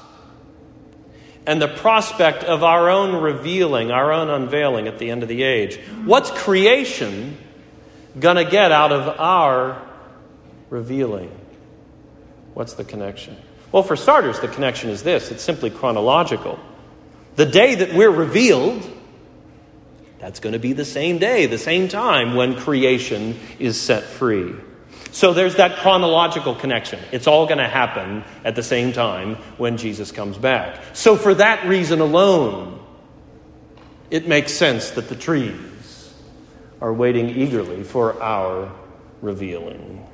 and 1.45 1.61
the 1.61 1.67
prospect 1.67 2.43
of 2.43 2.63
our 2.63 2.89
own 2.89 3.21
revealing, 3.21 3.91
our 3.91 4.11
own 4.11 4.29
unveiling 4.29 4.87
at 4.87 4.99
the 4.99 5.11
end 5.11 5.23
of 5.23 5.29
the 5.29 5.43
age? 5.43 5.79
What's 6.05 6.29
creation 6.31 7.37
going 8.19 8.35
to 8.35 8.45
get 8.45 8.71
out 8.71 8.91
of 8.91 9.19
our 9.19 9.81
revealing? 10.69 11.31
What's 12.53 12.73
the 12.73 12.83
connection? 12.83 13.37
Well, 13.71 13.83
for 13.83 13.95
starters, 13.95 14.39
the 14.39 14.47
connection 14.47 14.89
is 14.89 15.03
this 15.03 15.31
it's 15.31 15.43
simply 15.43 15.69
chronological. 15.69 16.59
The 17.35 17.45
day 17.45 17.75
that 17.75 17.93
we're 17.93 18.11
revealed, 18.11 18.87
that's 20.19 20.39
going 20.39 20.53
to 20.53 20.59
be 20.59 20.73
the 20.73 20.85
same 20.85 21.17
day, 21.17 21.47
the 21.47 21.57
same 21.57 21.87
time 21.87 22.35
when 22.35 22.55
creation 22.55 23.39
is 23.57 23.81
set 23.81 24.03
free. 24.03 24.53
So 25.11 25.33
there's 25.33 25.55
that 25.55 25.77
chronological 25.79 26.55
connection. 26.55 26.99
It's 27.11 27.27
all 27.27 27.45
going 27.45 27.57
to 27.57 27.67
happen 27.67 28.23
at 28.43 28.55
the 28.55 28.63
same 28.63 28.93
time 28.93 29.35
when 29.57 29.77
Jesus 29.77 30.11
comes 30.11 30.37
back. 30.37 30.79
So, 30.93 31.15
for 31.15 31.33
that 31.35 31.67
reason 31.67 31.99
alone, 31.99 32.79
it 34.09 34.27
makes 34.27 34.53
sense 34.53 34.91
that 34.91 35.09
the 35.09 35.15
trees 35.15 35.59
are 36.83 36.91
waiting 36.91 37.29
eagerly 37.29 37.81
for 37.81 38.21
our 38.21 38.69
revealing. 39.21 40.05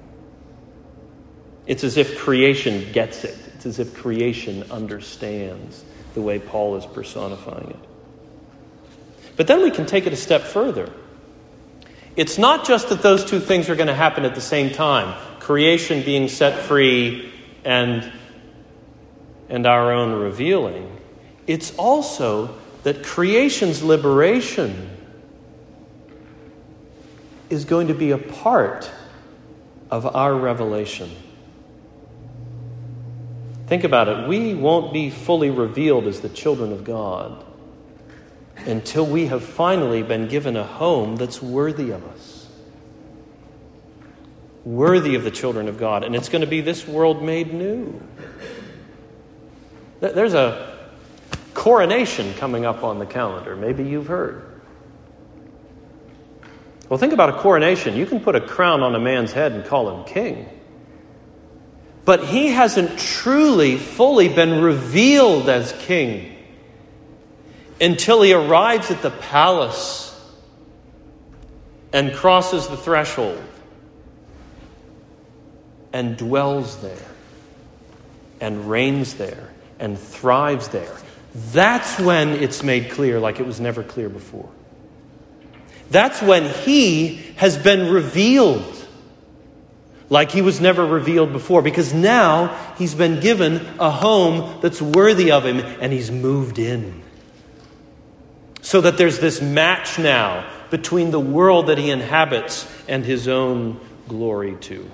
It's 1.66 1.84
as 1.84 1.98
if 1.98 2.20
creation 2.20 2.92
gets 2.94 3.24
it, 3.24 3.36
it's 3.56 3.66
as 3.66 3.80
if 3.80 3.96
creation 3.96 4.64
understands 4.70 5.84
the 6.14 6.22
way 6.22 6.38
Paul 6.38 6.76
is 6.76 6.86
personifying 6.86 7.72
it. 7.72 7.90
But 9.36 9.48
then 9.48 9.64
we 9.64 9.72
can 9.72 9.88
take 9.88 10.06
it 10.06 10.14
a 10.14 10.16
step 10.16 10.44
further. 10.44 10.94
It's 12.16 12.38
not 12.38 12.68
just 12.68 12.90
that 12.90 13.02
those 13.02 13.26
two 13.26 13.40
things 13.40 13.68
are 13.68 13.76
going 13.76 13.88
to 13.88 13.96
happen 13.96 14.24
at 14.24 14.36
the 14.36 14.42
same 14.42 14.70
time 14.70 15.18
creation 15.40 16.04
being 16.04 16.28
set 16.28 16.60
free 16.60 17.34
and, 17.66 18.12
and 19.50 19.66
our 19.66 19.92
own 19.92 20.22
revealing. 20.22 21.00
It's 21.48 21.76
also 21.78 22.60
that 22.84 23.04
creation's 23.04 23.82
liberation 23.82 24.98
is 27.50 27.66
going 27.66 27.88
to 27.88 27.94
be 27.94 28.12
a 28.12 28.18
part 28.18 28.92
of 29.90 30.06
our 30.06 30.36
revelation. 30.36 31.10
Think 33.68 33.84
about 33.84 34.08
it. 34.08 34.28
We 34.28 34.56
won't 34.56 34.94
be 34.94 35.10
fully 35.10 35.50
revealed 35.50 36.06
as 36.06 36.22
the 36.22 36.30
children 36.30 36.72
of 36.72 36.84
God 36.84 37.46
until 38.66 39.06
we 39.06 39.28
have 39.28 39.44
finally 39.44 40.04
been 40.04 40.28
given 40.28 40.58
a 40.58 40.64
home 40.64 41.16
that's 41.16 41.42
worthy 41.42 41.92
of 41.92 42.04
us. 42.04 42.48
Worthy 44.66 45.16
of 45.16 45.24
the 45.24 45.32
children 45.32 45.68
of 45.68 45.78
God. 45.78 46.04
And 46.04 46.16
it's 46.16 46.30
going 46.30 46.42
to 46.42 46.48
be 46.48 46.62
this 46.62 46.88
world 46.88 47.24
made 47.24 47.54
new. 47.54 48.02
There's 50.00 50.34
a 50.34 50.78
coronation 51.54 52.34
coming 52.36 52.66
up 52.66 52.84
on 52.84 53.00
the 53.00 53.06
calendar. 53.06 53.56
Maybe 53.56 53.84
you've 53.84 54.08
heard. 54.08 54.49
Well, 56.90 56.98
think 56.98 57.14
about 57.14 57.30
a 57.30 57.34
coronation. 57.34 57.96
You 57.96 58.08
can 58.08 58.20
put 58.20 58.36
a 58.36 58.42
crown 58.42 58.82
on 58.82 58.96
a 58.96 59.00
man's 59.00 59.32
head 59.32 59.52
and 59.52 59.64
call 59.64 59.96
him 59.96 60.06
king. 60.06 60.50
But 62.04 62.26
he 62.26 62.48
hasn't 62.48 62.98
truly, 62.98 63.78
fully 63.78 64.28
been 64.28 64.62
revealed 64.62 65.48
as 65.48 65.72
king 65.74 66.36
until 67.80 68.24
he 68.24 68.34
arrives 68.34 68.90
at 68.90 69.04
the 69.04 69.12
palace 69.12 70.08
and 71.94 72.14
crosses 72.14 72.68
the 72.68 72.78
threshold 72.78 73.42
and 75.94 76.18
dwells 76.18 76.82
there 76.82 77.08
and 78.42 78.68
reigns 78.70 79.14
there 79.16 79.50
and 79.80 79.98
thrives 79.98 80.70
there. 80.70 80.96
That's 81.52 82.00
when 82.00 82.30
it's 82.30 82.64
made 82.64 82.90
clear 82.90 83.20
like 83.20 83.40
it 83.40 83.46
was 83.46 83.60
never 83.60 83.84
clear 83.84 84.10
before. 84.10 84.50
That's 85.92 86.22
when 86.22 86.46
he 86.46 87.16
has 87.38 87.58
been 87.58 87.92
revealed 87.92 88.76
like 90.10 90.32
he 90.32 90.42
was 90.42 90.60
never 90.60 90.86
revealed 90.86 91.32
before 91.32 91.62
because 91.62 91.94
now 91.94 92.74
he's 92.78 92.96
been 92.96 93.20
given 93.20 93.66
a 93.80 93.92
home 93.92 94.60
that's 94.62 94.82
worthy 94.82 95.32
of 95.32 95.46
him 95.46 95.60
and 95.60 95.94
he's 95.94 96.12
moved 96.12 96.58
in. 96.58 97.04
So 98.62 98.82
that 98.82 98.98
there's 98.98 99.20
this 99.20 99.42
match 99.42 100.00
now 100.00 100.50
between 100.70 101.12
the 101.12 101.20
world 101.20 101.68
that 101.68 101.78
he 101.78 101.90
inhabits 101.92 102.68
and 102.88 103.06
his 103.06 103.28
own 103.28 103.80
glory 104.08 104.56
too. 104.60 104.90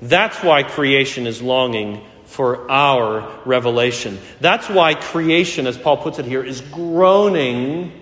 That's 0.00 0.42
why 0.42 0.62
creation 0.62 1.26
is 1.26 1.42
longing 1.42 2.04
for 2.26 2.70
our 2.70 3.40
revelation. 3.44 4.18
That's 4.40 4.68
why 4.68 4.94
creation, 4.94 5.66
as 5.66 5.76
Paul 5.76 5.96
puts 5.96 6.18
it 6.18 6.26
here, 6.26 6.44
is 6.44 6.60
groaning 6.60 7.92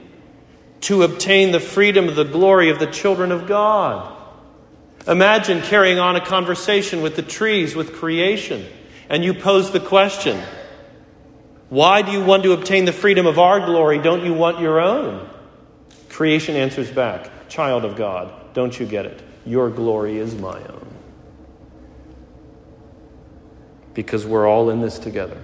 to 0.83 1.03
obtain 1.03 1.53
the 1.53 1.61
freedom 1.61 2.09
of 2.09 2.17
the 2.17 2.25
glory 2.25 2.71
of 2.71 2.79
the 2.79 2.87
children 2.87 3.33
of 3.33 3.47
God. 3.47 4.13
Imagine 5.07 5.63
carrying 5.63 5.99
on 5.99 6.17
a 6.17 6.25
conversation 6.25 7.01
with 7.01 7.17
the 7.17 7.23
trees, 7.23 7.77
with 7.77 7.95
creation, 7.95 8.67
and 9.09 9.25
you 9.25 9.35
pose 9.35 9.71
the 9.71 9.81
question 9.81 10.43
Why 11.69 12.03
do 12.03 12.13
you 12.13 12.25
want 12.25 12.43
to 12.43 12.53
obtain 12.53 12.85
the 12.85 12.93
freedom 12.93 13.27
of 13.27 13.39
our 13.39 13.65
glory? 13.65 13.99
Don't 13.99 14.25
you 14.25 14.35
want 14.35 14.61
your 14.61 14.81
own? 14.81 15.29
Creation 16.09 16.57
answers 16.57 16.91
back 16.91 17.49
Child 17.49 17.85
of 17.85 17.97
God, 17.97 18.33
don't 18.55 18.79
you 18.79 18.87
get 18.87 19.07
it? 19.07 19.23
Your 19.45 19.71
glory 19.71 20.19
is 20.19 20.35
my 20.35 20.59
own. 20.59 20.87
Because 23.95 24.27
we're 24.27 24.47
all 24.47 24.71
in 24.71 24.81
this 24.81 24.99
together. 24.99 25.41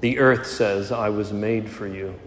The 0.00 0.18
earth 0.18 0.46
says, 0.46 0.92
I 0.92 1.08
was 1.08 1.32
made 1.32 1.70
for 1.70 1.86
you. 1.86 2.18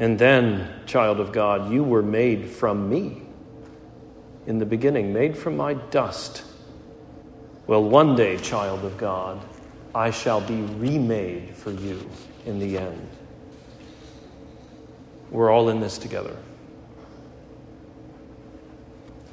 And 0.00 0.18
then, 0.18 0.66
child 0.86 1.20
of 1.20 1.30
God, 1.30 1.70
you 1.70 1.84
were 1.84 2.02
made 2.02 2.48
from 2.48 2.88
me. 2.88 3.20
In 4.46 4.58
the 4.58 4.64
beginning, 4.64 5.12
made 5.12 5.36
from 5.36 5.58
my 5.58 5.74
dust. 5.74 6.42
Well, 7.66 7.84
one 7.84 8.16
day, 8.16 8.38
child 8.38 8.82
of 8.86 8.96
God, 8.96 9.38
I 9.94 10.10
shall 10.10 10.40
be 10.40 10.62
remade 10.62 11.54
for 11.54 11.70
you 11.70 12.08
in 12.46 12.60
the 12.60 12.78
end. 12.78 13.10
We're 15.30 15.50
all 15.50 15.68
in 15.68 15.80
this 15.80 15.98
together. 15.98 16.34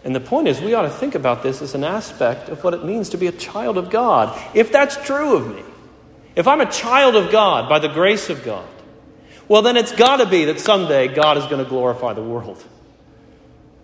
And 0.04 0.14
the 0.14 0.20
point 0.20 0.50
is, 0.50 0.60
we 0.60 0.74
ought 0.74 0.82
to 0.82 0.90
think 0.90 1.16
about 1.16 1.44
this 1.44 1.62
as 1.62 1.76
an 1.76 1.86
aspect 1.86 2.50
of 2.50 2.62
what 2.66 2.74
it 2.74 2.84
means 2.84 3.08
to 3.10 3.18
be 3.18 3.28
a 3.28 3.32
child 3.32 3.78
of 3.78 3.90
God. 3.90 4.38
If 4.54 4.74
that's 4.74 4.98
true 5.06 5.38
of 5.38 5.48
me, 5.48 5.64
if 6.36 6.46
I'm 6.46 6.60
a 6.60 6.70
child 6.70 7.16
of 7.16 7.32
God 7.32 7.70
by 7.70 7.80
the 7.80 7.88
grace 7.88 8.30
of 8.30 8.44
God, 8.44 8.68
well, 9.48 9.62
then 9.62 9.78
it's 9.78 9.92
got 9.92 10.18
to 10.18 10.26
be 10.26 10.46
that 10.46 10.60
someday 10.60 11.08
God 11.08 11.38
is 11.38 11.46
going 11.46 11.64
to 11.64 11.70
glorify 11.70 12.14
the 12.14 12.24
world. 12.24 12.64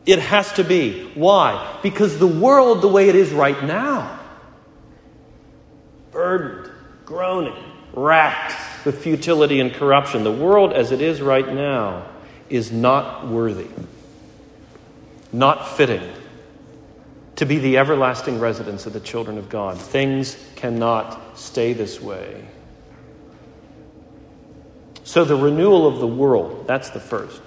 It 0.05 0.19
has 0.19 0.51
to 0.53 0.63
be. 0.63 1.09
Why? 1.15 1.79
Because 1.81 2.19
the 2.19 2.27
world, 2.27 2.81
the 2.81 2.87
way 2.87 3.07
it 3.07 3.15
is 3.15 3.31
right 3.31 3.63
now, 3.63 4.19
burdened, 6.11 6.71
groaning, 7.05 7.55
racked 7.93 8.55
with 8.85 9.01
futility 9.01 9.61
and 9.61 9.73
corruption, 9.73 10.23
the 10.23 10.31
world 10.31 10.73
as 10.73 10.91
it 10.91 11.01
is 11.01 11.21
right 11.21 11.47
now 11.47 12.05
is 12.49 12.71
not 12.71 13.27
worthy, 13.27 13.69
not 15.31 15.77
fitting 15.77 16.11
to 17.37 17.45
be 17.45 17.57
the 17.57 17.77
everlasting 17.77 18.39
residence 18.39 18.85
of 18.85 18.93
the 18.93 18.99
children 18.99 19.37
of 19.37 19.49
God. 19.49 19.77
Things 19.77 20.37
cannot 20.55 21.37
stay 21.37 21.73
this 21.73 21.99
way. 21.99 22.45
So, 25.03 25.25
the 25.25 25.35
renewal 25.35 25.87
of 25.87 25.99
the 25.99 26.07
world, 26.07 26.65
that's 26.67 26.89
the 26.91 26.99
first. 26.99 27.41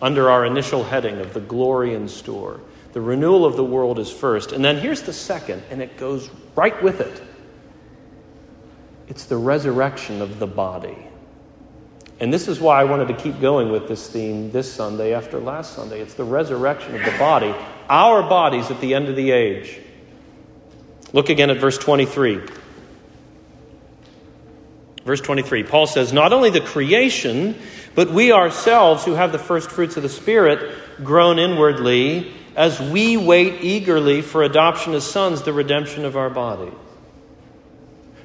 Under 0.00 0.30
our 0.30 0.44
initial 0.44 0.84
heading 0.84 1.18
of 1.18 1.34
the 1.34 1.40
glory 1.40 1.94
in 1.94 2.08
store. 2.08 2.60
The 2.92 3.00
renewal 3.00 3.44
of 3.44 3.56
the 3.56 3.64
world 3.64 3.98
is 3.98 4.10
first. 4.10 4.52
And 4.52 4.64
then 4.64 4.78
here's 4.78 5.02
the 5.02 5.12
second, 5.12 5.62
and 5.70 5.82
it 5.82 5.96
goes 5.96 6.30
right 6.56 6.80
with 6.82 7.00
it 7.00 7.22
it's 9.08 9.26
the 9.26 9.36
resurrection 9.36 10.22
of 10.22 10.38
the 10.38 10.46
body. 10.46 10.96
And 12.20 12.32
this 12.32 12.48
is 12.48 12.60
why 12.60 12.80
I 12.80 12.84
wanted 12.84 13.08
to 13.08 13.14
keep 13.14 13.40
going 13.40 13.70
with 13.70 13.88
this 13.88 14.08
theme 14.08 14.50
this 14.50 14.72
Sunday 14.72 15.14
after 15.14 15.38
last 15.38 15.74
Sunday. 15.74 16.00
It's 16.00 16.14
the 16.14 16.24
resurrection 16.24 16.94
of 16.94 17.04
the 17.04 17.18
body, 17.18 17.54
our 17.88 18.22
bodies 18.22 18.70
at 18.70 18.80
the 18.80 18.94
end 18.94 19.08
of 19.08 19.16
the 19.16 19.30
age. 19.30 19.80
Look 21.12 21.28
again 21.28 21.50
at 21.50 21.58
verse 21.58 21.76
23. 21.76 22.40
Verse 25.04 25.20
23, 25.20 25.64
Paul 25.64 25.86
says, 25.86 26.12
Not 26.12 26.32
only 26.32 26.50
the 26.50 26.60
creation, 26.60 27.56
but 27.94 28.10
we 28.10 28.32
ourselves 28.32 29.04
who 29.04 29.12
have 29.12 29.32
the 29.32 29.38
first 29.38 29.70
fruits 29.70 29.96
of 29.96 30.02
the 30.02 30.08
Spirit 30.08 30.74
groan 31.02 31.38
inwardly 31.38 32.32
as 32.56 32.80
we 32.80 33.16
wait 33.16 33.62
eagerly 33.62 34.22
for 34.22 34.42
adoption 34.42 34.94
as 34.94 35.04
sons, 35.04 35.42
the 35.42 35.52
redemption 35.52 36.04
of 36.04 36.16
our 36.16 36.30
body. 36.30 36.72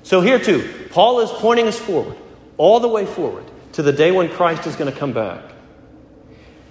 So 0.04 0.22
here 0.22 0.39
too, 0.39 0.88
Paul 0.92 1.20
is 1.20 1.30
pointing 1.32 1.68
us 1.68 1.78
forward, 1.78 2.15
all 2.58 2.80
the 2.80 2.88
way 2.88 3.06
forward, 3.06 3.44
to 3.74 3.84
the 3.84 3.94
day 3.94 4.12
when 4.12 4.30
Christ 4.30 4.65
is 4.65 4.76
going 4.76 4.92
to 4.92 4.98
come 4.98 5.13
back. 5.13 5.44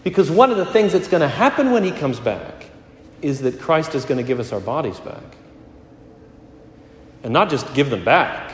Because 0.04 0.30
one 0.30 0.50
of 0.50 0.56
the 0.56 0.64
things 0.64 0.92
that's 0.92 1.08
going 1.08 1.20
to 1.20 1.28
happen 1.28 1.70
when 1.70 1.84
he 1.84 1.90
comes 1.90 2.18
back 2.18 2.66
is 3.20 3.40
that 3.40 3.60
Christ 3.60 3.94
is 3.94 4.04
going 4.04 4.18
to 4.18 4.24
give 4.24 4.40
us 4.40 4.52
our 4.52 4.60
bodies 4.60 4.98
back. 5.00 5.22
And 7.22 7.32
not 7.32 7.50
just 7.50 7.74
give 7.74 7.90
them 7.90 8.04
back, 8.04 8.52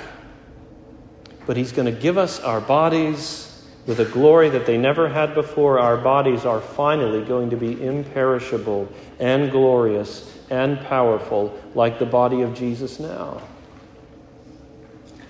but 1.47 1.57
He's 1.57 1.73
going 1.73 1.93
to 1.93 2.01
give 2.01 2.19
us 2.19 2.41
our 2.41 2.61
bodies 2.61 3.51
with 3.87 4.01
a 4.01 4.05
glory 4.05 4.49
that 4.51 4.67
they 4.67 4.79
never 4.79 5.09
had 5.09 5.35
before. 5.35 5.79
Our 5.79 5.97
bodies 5.97 6.45
are 6.45 6.61
finally 6.61 7.25
going 7.25 7.51
to 7.51 7.57
be 7.57 7.83
imperishable 7.85 8.89
and 9.19 9.51
glorious 9.51 10.31
and 10.51 10.81
powerful, 10.81 11.59
like 11.75 11.99
the 11.99 12.07
body 12.07 12.43
of 12.43 12.55
Jesus 12.55 12.99
now. 12.99 13.43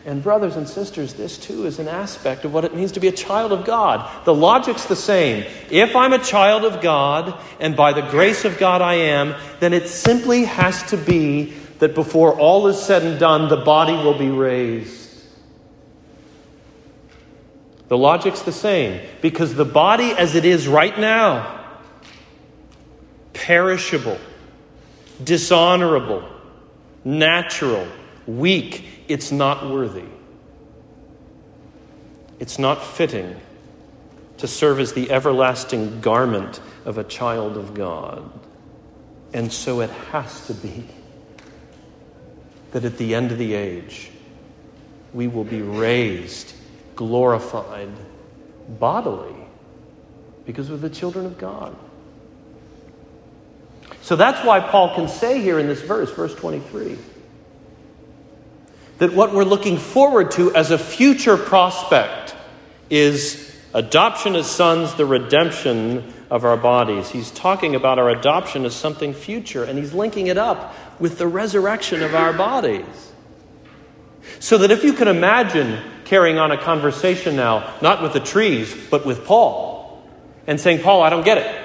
And, 0.07 0.23
brothers 0.23 0.57
and 0.57 0.69
sisters, 0.69 1.15
this 1.15 1.39
too 1.39 1.65
is 1.65 1.79
an 1.79 1.89
aspect 1.89 2.45
of 2.45 2.53
what 2.53 2.65
it 2.65 2.75
means 2.75 2.93
to 2.93 3.01
be 3.01 3.09
a 3.09 3.13
child 3.13 3.53
of 3.53 3.65
God. 3.65 4.25
The 4.27 4.35
logic's 4.35 4.85
the 4.85 4.97
same. 4.97 5.47
If 5.71 5.97
I'm 5.97 6.13
a 6.13 6.19
child 6.19 6.65
of 6.67 6.83
God, 6.83 7.41
and 7.59 7.75
by 7.75 7.95
the 7.95 8.03
grace 8.03 8.45
of 8.45 8.59
God 8.59 8.83
I 8.83 8.95
am, 8.95 9.35
then 9.61 9.73
it 9.73 9.89
simply 9.89 10.45
has 10.45 10.83
to 10.91 10.99
be 10.99 11.55
that 11.79 11.95
before 11.95 12.39
all 12.39 12.67
is 12.67 12.81
said 12.81 13.03
and 13.03 13.19
done, 13.19 13.49
the 13.49 13.65
body 13.65 13.95
will 13.95 14.19
be 14.19 14.29
raised. 14.29 15.04
The 17.95 17.99
logic's 17.99 18.43
the 18.43 18.51
same 18.51 19.01
because 19.23 19.55
the 19.55 19.65
body 19.65 20.11
as 20.11 20.35
it 20.35 20.45
is 20.45 20.67
right 20.67 20.99
now, 20.99 21.65
perishable, 23.33 24.19
dishonorable, 25.23 26.29
natural, 27.05 27.87
weak, 28.27 28.85
it's 29.07 29.31
not 29.31 29.71
worthy. 29.71 30.09
It's 32.41 32.59
not 32.59 32.85
fitting 32.85 33.37
to 34.39 34.49
serve 34.49 34.81
as 34.81 34.95
the 34.95 35.13
everlasting 35.13 36.01
garment 36.01 36.59
of 36.85 36.99
a 36.99 37.05
child 37.05 37.57
of 37.57 37.75
God. 37.75 38.29
And 39.33 39.53
so 39.53 39.83
it 39.83 39.91
has 40.11 40.49
to 40.49 40.55
be 40.55 40.85
that 42.73 42.85
at 42.85 42.99
the 42.99 43.15
end 43.15 43.31
of 43.31 43.39
the 43.39 43.55
age, 43.55 44.11
we 45.13 45.29
will 45.29 45.45
be 45.45 45.63
raised 45.63 46.55
glorified 46.97 47.91
bodily 48.69 49.35
because 50.47 50.71
we're 50.71 50.77
the 50.77 50.91
children 50.91 51.27
of 51.27 51.39
God. 51.39 51.77
So 54.03 54.17
that's 54.17 54.45
why 54.47 54.61
Paul 54.61 54.95
can 54.95 55.09
say 55.09 55.41
here 55.41 55.59
in 55.59 55.67
this 55.67 55.81
verse, 55.81 56.11
verse 56.13 56.35
23, 56.35 56.99
that 58.99 59.13
what 59.15 59.33
we're 59.35 59.45
looking 59.45 59.79
forward 59.79 60.31
to 60.33 60.55
as 60.55 60.71
a 60.71 60.79
future 60.79 61.37
prospect 61.37 62.35
is 62.91 63.55
adoption 63.73 64.37
as 64.37 64.51
sons, 64.51 64.95
the 64.95 65.07
redemption 65.07 66.13
of 66.31 66.45
our 66.45 66.57
bodies. 66.57 67.11
He's 67.11 67.31
talking 67.31 67.75
about 67.75 67.99
our 67.99 68.11
adoption 68.11 68.65
as 68.65 68.75
something 68.75 69.15
future, 69.15 69.65
and 69.65 69.79
he's 69.79 69.93
linking 69.93 70.29
it 70.29 70.37
up 70.39 70.75
with 71.01 71.19
the 71.19 71.27
resurrection 71.27 72.03
of 72.03 72.15
our 72.15 72.33
bodies. 72.33 73.13
So 74.39 74.59
that 74.59 74.71
if 74.71 74.85
you 74.85 74.93
can 74.93 75.09
imagine 75.09 75.81
carrying 76.05 76.39
on 76.39 76.51
a 76.51 76.59
conversation 76.59 77.37
now, 77.37 77.75
not 77.81 78.03
with 78.03 78.13
the 78.13 78.21
trees, 78.21 78.75
but 78.91 79.07
with 79.07 79.25
Paul, 79.25 80.07
and 80.47 80.61
saying, 80.61 80.83
Paul, 80.83 81.03
I 81.03 81.11
don't 81.11 81.25
get 81.25 81.39
it. 81.39 81.61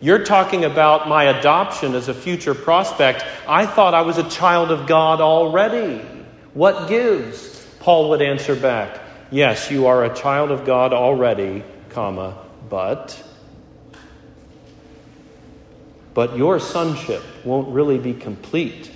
You're 0.00 0.24
talking 0.24 0.64
about 0.64 1.08
my 1.08 1.24
adoption 1.24 1.94
as 1.94 2.08
a 2.08 2.14
future 2.14 2.54
prospect. 2.54 3.24
I 3.48 3.66
thought 3.66 3.94
I 3.94 4.02
was 4.02 4.18
a 4.18 4.28
child 4.28 4.70
of 4.70 4.86
God 4.86 5.20
already. 5.20 5.98
What 6.52 6.88
gives? 6.88 7.66
Paul 7.80 8.10
would 8.10 8.22
answer 8.22 8.54
back, 8.54 9.00
Yes, 9.30 9.70
you 9.70 9.86
are 9.86 10.04
a 10.04 10.14
child 10.14 10.50
of 10.50 10.64
God 10.64 10.92
already, 10.92 11.64
comma, 11.90 12.38
but 12.68 13.22
but 16.16 16.34
your 16.34 16.58
sonship 16.58 17.22
won't 17.44 17.68
really 17.68 17.98
be 17.98 18.14
complete 18.14 18.90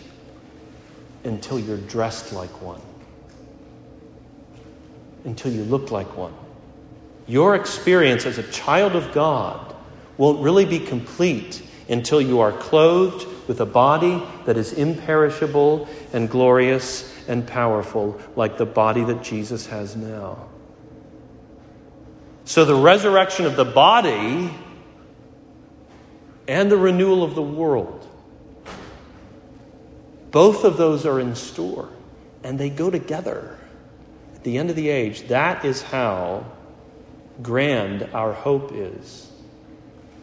until 1.23 1.59
you're 1.59 1.77
dressed 1.77 2.33
like 2.33 2.63
one. 2.63 2.81
Until 5.25 5.53
you 5.53 5.65
look 5.65 5.91
like 5.91 6.17
one. 6.17 6.35
Your 7.27 7.55
experience 7.55 8.27
as 8.27 8.39
a 8.39 8.43
child 8.51 8.97
of 8.97 9.13
God 9.13 9.75
won't 10.17 10.43
really 10.43 10.65
be 10.65 10.81
complete 10.81 11.63
until 11.89 12.21
you 12.21 12.41
are 12.41 12.53
clothed 12.53 13.27
with 13.49 13.61
a 13.61 13.67
body 13.67 14.23
that 14.47 14.57
is 14.57 14.73
imperishable 14.73 15.89
and 16.13 16.29
glorious 16.29 17.13
and 17.29 17.47
powerful 17.47 18.21
like 18.37 18.59
the 18.59 18.67
body 18.67 19.05
that 19.05 19.23
Jesus 19.23 19.67
has 19.67 19.95
now. 19.95 20.49
So, 22.45 22.65
the 22.65 22.75
resurrection 22.75 23.47
of 23.47 23.55
the 23.55 23.65
body 23.65 24.53
and 26.49 26.71
the 26.71 26.77
renewal 26.77 27.23
of 27.23 27.37
the 27.37 27.43
world, 27.43 28.05
both 30.33 30.65
of 30.65 30.77
those 30.77 31.07
are 31.07 31.21
in 31.21 31.37
store, 31.37 31.89
and 32.43 32.59
they 32.59 32.71
go 32.71 32.91
together. 32.91 33.57
At 34.41 34.45
the 34.45 34.57
end 34.57 34.71
of 34.71 34.77
the 34.77 34.89
age, 34.89 35.29
that 35.29 35.67
is 35.67 35.83
how 35.83 36.47
grand 37.43 38.09
our 38.15 38.33
hope 38.33 38.73
is. 38.73 39.31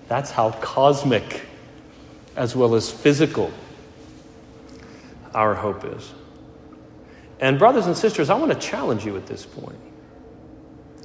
That's 0.08 0.32
how 0.32 0.54
cosmic 0.54 1.44
as 2.36 2.56
well 2.56 2.74
as 2.74 2.90
physical 2.90 3.52
our 5.36 5.54
hope 5.54 5.86
is. 5.86 6.12
And, 7.40 7.60
brothers 7.60 7.86
and 7.86 7.96
sisters, 7.96 8.32
I 8.32 8.34
want 8.34 8.52
to 8.52 8.58
challenge 8.58 9.06
you 9.06 9.16
at 9.18 9.28
this 9.28 9.46
point. 9.46 9.78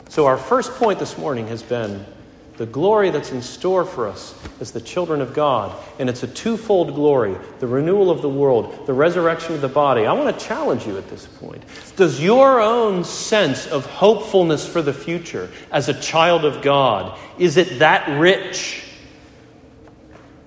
So, 0.09 0.25
our 0.25 0.38
first 0.38 0.72
point 0.77 0.98
this 0.98 1.18
morning 1.18 1.48
has 1.48 1.62
been 1.62 2.07
the 2.56 2.66
glory 2.66 3.10
that's 3.10 3.32
in 3.32 3.42
store 3.42 3.84
for 3.84 4.06
us 4.06 4.34
as 4.60 4.72
the 4.72 4.80
children 4.80 5.20
of 5.20 5.34
God. 5.34 5.74
And 5.98 6.08
it's 6.08 6.22
a 6.22 6.28
twofold 6.28 6.94
glory 6.94 7.36
the 7.60 7.66
renewal 7.66 8.10
of 8.10 8.22
the 8.22 8.28
world, 8.28 8.86
the 8.86 8.92
resurrection 8.92 9.54
of 9.54 9.60
the 9.60 9.68
body. 9.68 10.06
I 10.06 10.12
want 10.12 10.38
to 10.38 10.44
challenge 10.44 10.86
you 10.86 10.98
at 10.98 11.08
this 11.08 11.26
point. 11.26 11.62
Does 11.96 12.20
your 12.20 12.60
own 12.60 13.04
sense 13.04 13.66
of 13.66 13.86
hopefulness 13.86 14.66
for 14.66 14.82
the 14.82 14.92
future 14.92 15.50
as 15.70 15.88
a 15.88 16.00
child 16.00 16.44
of 16.44 16.62
God, 16.62 17.18
is 17.38 17.56
it 17.56 17.78
that 17.78 18.20
rich? 18.20 18.84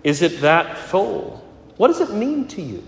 Is 0.03 0.21
it 0.21 0.41
that 0.41 0.77
full? 0.77 1.43
What 1.77 1.87
does 1.87 2.01
it 2.01 2.13
mean 2.13 2.47
to 2.49 2.61
you 2.61 2.83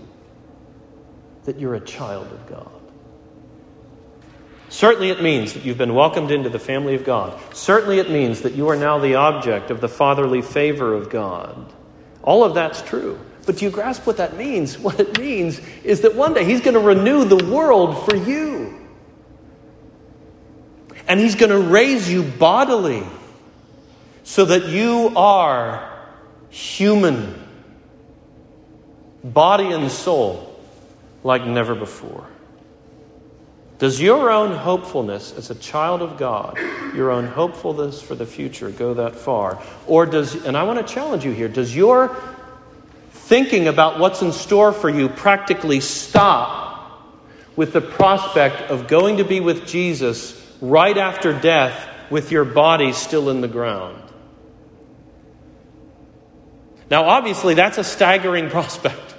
that 1.44 1.58
you're 1.58 1.74
a 1.74 1.80
child 1.80 2.30
of 2.32 2.46
God? 2.48 2.77
Certainly, 4.70 5.10
it 5.10 5.22
means 5.22 5.54
that 5.54 5.64
you've 5.64 5.78
been 5.78 5.94
welcomed 5.94 6.30
into 6.30 6.50
the 6.50 6.58
family 6.58 6.94
of 6.94 7.04
God. 7.04 7.38
Certainly, 7.54 8.00
it 8.00 8.10
means 8.10 8.42
that 8.42 8.54
you 8.54 8.68
are 8.68 8.76
now 8.76 8.98
the 8.98 9.14
object 9.14 9.70
of 9.70 9.80
the 9.80 9.88
fatherly 9.88 10.42
favor 10.42 10.94
of 10.94 11.08
God. 11.08 11.72
All 12.22 12.44
of 12.44 12.54
that's 12.54 12.82
true. 12.82 13.18
But 13.46 13.56
do 13.56 13.64
you 13.64 13.70
grasp 13.70 14.06
what 14.06 14.18
that 14.18 14.36
means? 14.36 14.78
What 14.78 15.00
it 15.00 15.18
means 15.18 15.60
is 15.82 16.02
that 16.02 16.14
one 16.14 16.34
day 16.34 16.44
He's 16.44 16.60
going 16.60 16.74
to 16.74 16.80
renew 16.80 17.24
the 17.24 17.42
world 17.44 18.04
for 18.04 18.14
you. 18.14 18.78
And 21.06 21.18
He's 21.18 21.34
going 21.34 21.50
to 21.50 21.58
raise 21.58 22.10
you 22.12 22.22
bodily 22.22 23.04
so 24.22 24.44
that 24.44 24.66
you 24.66 25.14
are 25.16 25.90
human, 26.50 27.42
body 29.24 29.72
and 29.72 29.90
soul, 29.90 30.60
like 31.24 31.46
never 31.46 31.74
before. 31.74 32.26
Does 33.78 34.00
your 34.00 34.30
own 34.30 34.56
hopefulness 34.56 35.32
as 35.36 35.50
a 35.50 35.54
child 35.54 36.02
of 36.02 36.18
God, 36.18 36.58
your 36.94 37.12
own 37.12 37.26
hopefulness 37.26 38.02
for 38.02 38.16
the 38.16 38.26
future, 38.26 38.70
go 38.70 38.94
that 38.94 39.14
far? 39.14 39.62
Or 39.86 40.04
does, 40.04 40.34
and 40.44 40.56
I 40.56 40.64
want 40.64 40.84
to 40.84 40.94
challenge 40.94 41.24
you 41.24 41.30
here, 41.30 41.48
does 41.48 41.74
your 41.74 42.16
thinking 43.12 43.68
about 43.68 44.00
what's 44.00 44.20
in 44.20 44.32
store 44.32 44.72
for 44.72 44.90
you 44.90 45.08
practically 45.08 45.78
stop 45.78 47.08
with 47.54 47.72
the 47.72 47.80
prospect 47.80 48.68
of 48.70 48.88
going 48.88 49.18
to 49.18 49.24
be 49.24 49.38
with 49.38 49.66
Jesus 49.66 50.34
right 50.60 50.96
after 50.96 51.38
death 51.38 51.88
with 52.10 52.32
your 52.32 52.44
body 52.44 52.92
still 52.92 53.30
in 53.30 53.42
the 53.42 53.48
ground? 53.48 54.02
Now, 56.90 57.04
obviously, 57.04 57.54
that's 57.54 57.78
a 57.78 57.84
staggering 57.84 58.50
prospect. 58.50 59.14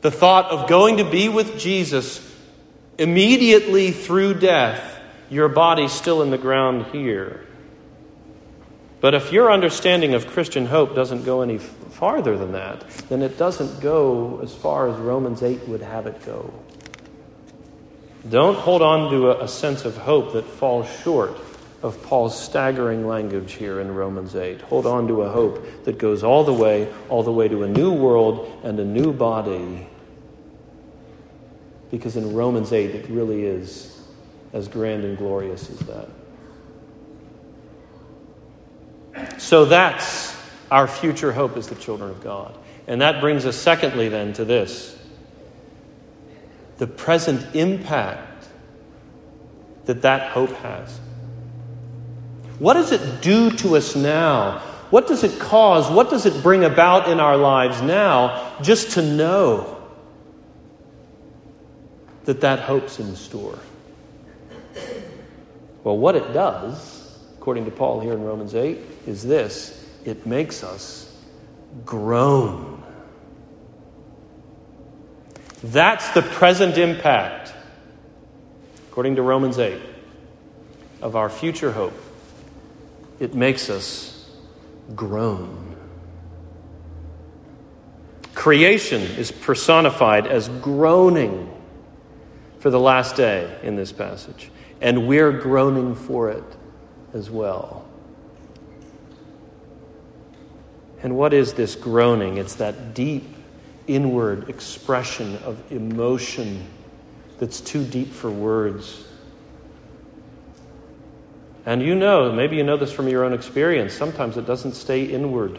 The 0.00 0.12
thought 0.12 0.52
of 0.52 0.68
going 0.68 0.98
to 0.98 1.10
be 1.10 1.28
with 1.28 1.58
Jesus 1.58 2.27
immediately 2.98 3.92
through 3.92 4.34
death, 4.34 4.98
your 5.30 5.48
body's 5.48 5.92
still 5.92 6.22
in 6.22 6.30
the 6.30 6.38
ground 6.38 6.86
here. 6.86 7.46
But 9.00 9.14
if 9.14 9.32
your 9.32 9.52
understanding 9.52 10.14
of 10.14 10.26
Christian 10.26 10.66
hope 10.66 10.94
doesn't 10.94 11.24
go 11.24 11.42
any 11.42 11.58
farther 11.58 12.36
than 12.36 12.52
that, 12.52 12.88
then 13.08 13.22
it 13.22 13.38
doesn't 13.38 13.80
go 13.80 14.40
as 14.42 14.52
far 14.54 14.88
as 14.88 14.96
Romans 14.96 15.42
8 15.42 15.68
would 15.68 15.82
have 15.82 16.06
it 16.06 16.24
go. 16.26 16.52
Don't 18.28 18.58
hold 18.58 18.82
on 18.82 19.10
to 19.12 19.40
a, 19.40 19.46
sense 19.46 19.84
of 19.84 19.96
hope 19.96 20.32
that 20.32 20.44
falls 20.44 20.88
short 21.02 21.38
of 21.82 22.02
Paul's 22.02 22.38
staggering 22.38 23.06
language 23.06 23.52
here 23.52 23.80
in 23.80 23.94
Romans 23.94 24.34
8. 24.34 24.60
Hold 24.62 24.84
on 24.84 25.06
to 25.06 25.22
a 25.22 25.30
hope 25.30 25.84
that 25.84 25.98
goes 25.98 26.24
all 26.24 26.42
the 26.42 26.52
way, 26.52 26.92
all 27.08 27.22
the 27.22 27.32
way 27.32 27.46
to 27.46 27.62
a 27.62 27.68
new 27.68 27.92
world 27.92 28.60
and 28.64 28.80
a 28.80 28.84
new 28.84 29.12
body 29.12 29.87
because 31.90 32.16
in 32.16 32.34
Romans 32.34 32.72
8, 32.72 32.90
it 32.90 33.08
really 33.08 33.44
is 33.44 34.00
as 34.52 34.68
grand 34.68 35.04
and 35.04 35.16
glorious 35.16 35.70
as 35.70 35.78
that. 35.80 36.08
So 39.40 39.64
that's 39.64 40.36
our 40.70 40.86
future 40.86 41.32
hope 41.32 41.56
as 41.56 41.68
the 41.68 41.74
children 41.74 42.10
of 42.10 42.22
God. 42.22 42.56
And 42.86 43.00
that 43.00 43.20
brings 43.20 43.46
us, 43.46 43.56
secondly, 43.56 44.08
then, 44.08 44.32
to 44.34 44.44
this 44.44 44.96
the 46.78 46.86
present 46.86 47.56
impact 47.56 48.46
that 49.86 50.02
that 50.02 50.30
hope 50.30 50.52
has. 50.58 51.00
What 52.58 52.74
does 52.74 52.92
it 52.92 53.20
do 53.20 53.50
to 53.50 53.76
us 53.76 53.96
now? 53.96 54.60
What 54.90 55.08
does 55.08 55.24
it 55.24 55.40
cause? 55.40 55.90
What 55.90 56.08
does 56.08 56.24
it 56.24 56.42
bring 56.42 56.64
about 56.64 57.08
in 57.08 57.20
our 57.20 57.36
lives 57.36 57.82
now 57.82 58.56
just 58.62 58.92
to 58.92 59.02
know 59.02 59.77
that 62.28 62.42
that 62.42 62.60
hope's 62.60 63.00
in 63.00 63.16
store? 63.16 63.58
Well, 65.82 65.96
what 65.96 66.14
it 66.14 66.34
does, 66.34 67.18
according 67.38 67.64
to 67.64 67.70
Paul 67.70 68.00
here 68.00 68.12
in 68.12 68.22
Romans 68.22 68.54
8, 68.54 68.78
is 69.06 69.22
this 69.22 69.82
it 70.04 70.26
makes 70.26 70.62
us 70.62 71.10
groan. 71.86 72.82
That's 75.62 76.10
the 76.10 76.20
present 76.20 76.76
impact, 76.76 77.54
according 78.90 79.16
to 79.16 79.22
Romans 79.22 79.58
8, 79.58 79.80
of 81.00 81.16
our 81.16 81.30
future 81.30 81.72
hope. 81.72 81.98
It 83.20 83.34
makes 83.34 83.70
us 83.70 84.30
groan. 84.94 85.76
Creation 88.34 89.00
is 89.00 89.32
personified 89.32 90.26
as 90.26 90.50
groaning 90.60 91.54
for 92.58 92.70
the 92.70 92.80
last 92.80 93.16
day 93.16 93.58
in 93.62 93.76
this 93.76 93.92
passage. 93.92 94.50
And 94.80 95.08
we're 95.08 95.32
groaning 95.32 95.94
for 95.94 96.30
it 96.30 96.44
as 97.12 97.30
well. 97.30 97.84
And 101.02 101.16
what 101.16 101.32
is 101.32 101.54
this 101.54 101.74
groaning? 101.74 102.38
It's 102.38 102.56
that 102.56 102.94
deep 102.94 103.24
inward 103.86 104.48
expression 104.48 105.36
of 105.38 105.72
emotion 105.72 106.66
that's 107.38 107.60
too 107.60 107.84
deep 107.84 108.12
for 108.12 108.30
words. 108.30 109.04
And 111.64 111.82
you 111.82 111.94
know, 111.94 112.32
maybe 112.32 112.56
you 112.56 112.64
know 112.64 112.76
this 112.76 112.92
from 112.92 113.08
your 113.08 113.24
own 113.24 113.32
experience, 113.32 113.92
sometimes 113.92 114.36
it 114.36 114.46
doesn't 114.46 114.74
stay 114.74 115.04
inward. 115.04 115.58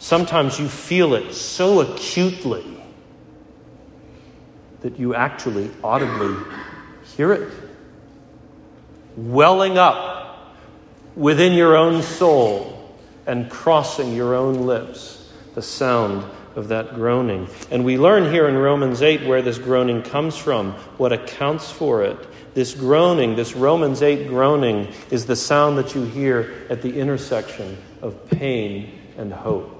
Sometimes 0.00 0.58
you 0.58 0.68
feel 0.68 1.14
it 1.14 1.32
so 1.32 1.80
acutely 1.80 2.77
that 4.80 4.98
you 4.98 5.14
actually 5.14 5.70
audibly 5.82 6.34
hear 7.16 7.32
it 7.32 7.52
welling 9.18 9.76
up 9.76 10.54
within 11.16 11.52
your 11.52 11.76
own 11.76 12.02
soul 12.02 12.96
and 13.26 13.50
crossing 13.50 14.14
your 14.14 14.34
own 14.34 14.66
lips, 14.66 15.32
the 15.54 15.62
sound 15.62 16.24
of 16.54 16.68
that 16.68 16.94
groaning. 16.94 17.48
And 17.70 17.84
we 17.84 17.98
learn 17.98 18.32
here 18.32 18.48
in 18.48 18.56
Romans 18.56 19.02
8 19.02 19.26
where 19.26 19.42
this 19.42 19.58
groaning 19.58 20.02
comes 20.02 20.36
from, 20.36 20.72
what 20.96 21.12
accounts 21.12 21.70
for 21.70 22.04
it. 22.04 22.16
This 22.54 22.74
groaning, 22.74 23.36
this 23.36 23.54
Romans 23.54 24.02
8 24.02 24.28
groaning, 24.28 24.92
is 25.10 25.26
the 25.26 25.36
sound 25.36 25.78
that 25.78 25.94
you 25.94 26.04
hear 26.04 26.66
at 26.70 26.82
the 26.82 26.98
intersection 26.98 27.76
of 28.00 28.30
pain 28.30 28.98
and 29.16 29.32
hope. 29.32 29.77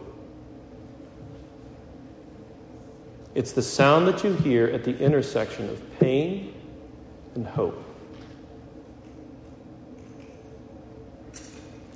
It's 3.38 3.52
the 3.52 3.62
sound 3.62 4.08
that 4.08 4.24
you 4.24 4.32
hear 4.32 4.66
at 4.66 4.82
the 4.82 4.98
intersection 4.98 5.70
of 5.70 6.00
pain 6.00 6.52
and 7.36 7.46
hope. 7.46 7.80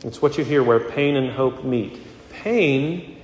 It's 0.05 0.23
what 0.23 0.39
you 0.39 0.45
hear 0.45 0.63
where 0.63 0.79
pain 0.79 1.17
and 1.17 1.33
hope 1.33 1.65
meet. 1.65 1.99
Pain, 2.31 3.21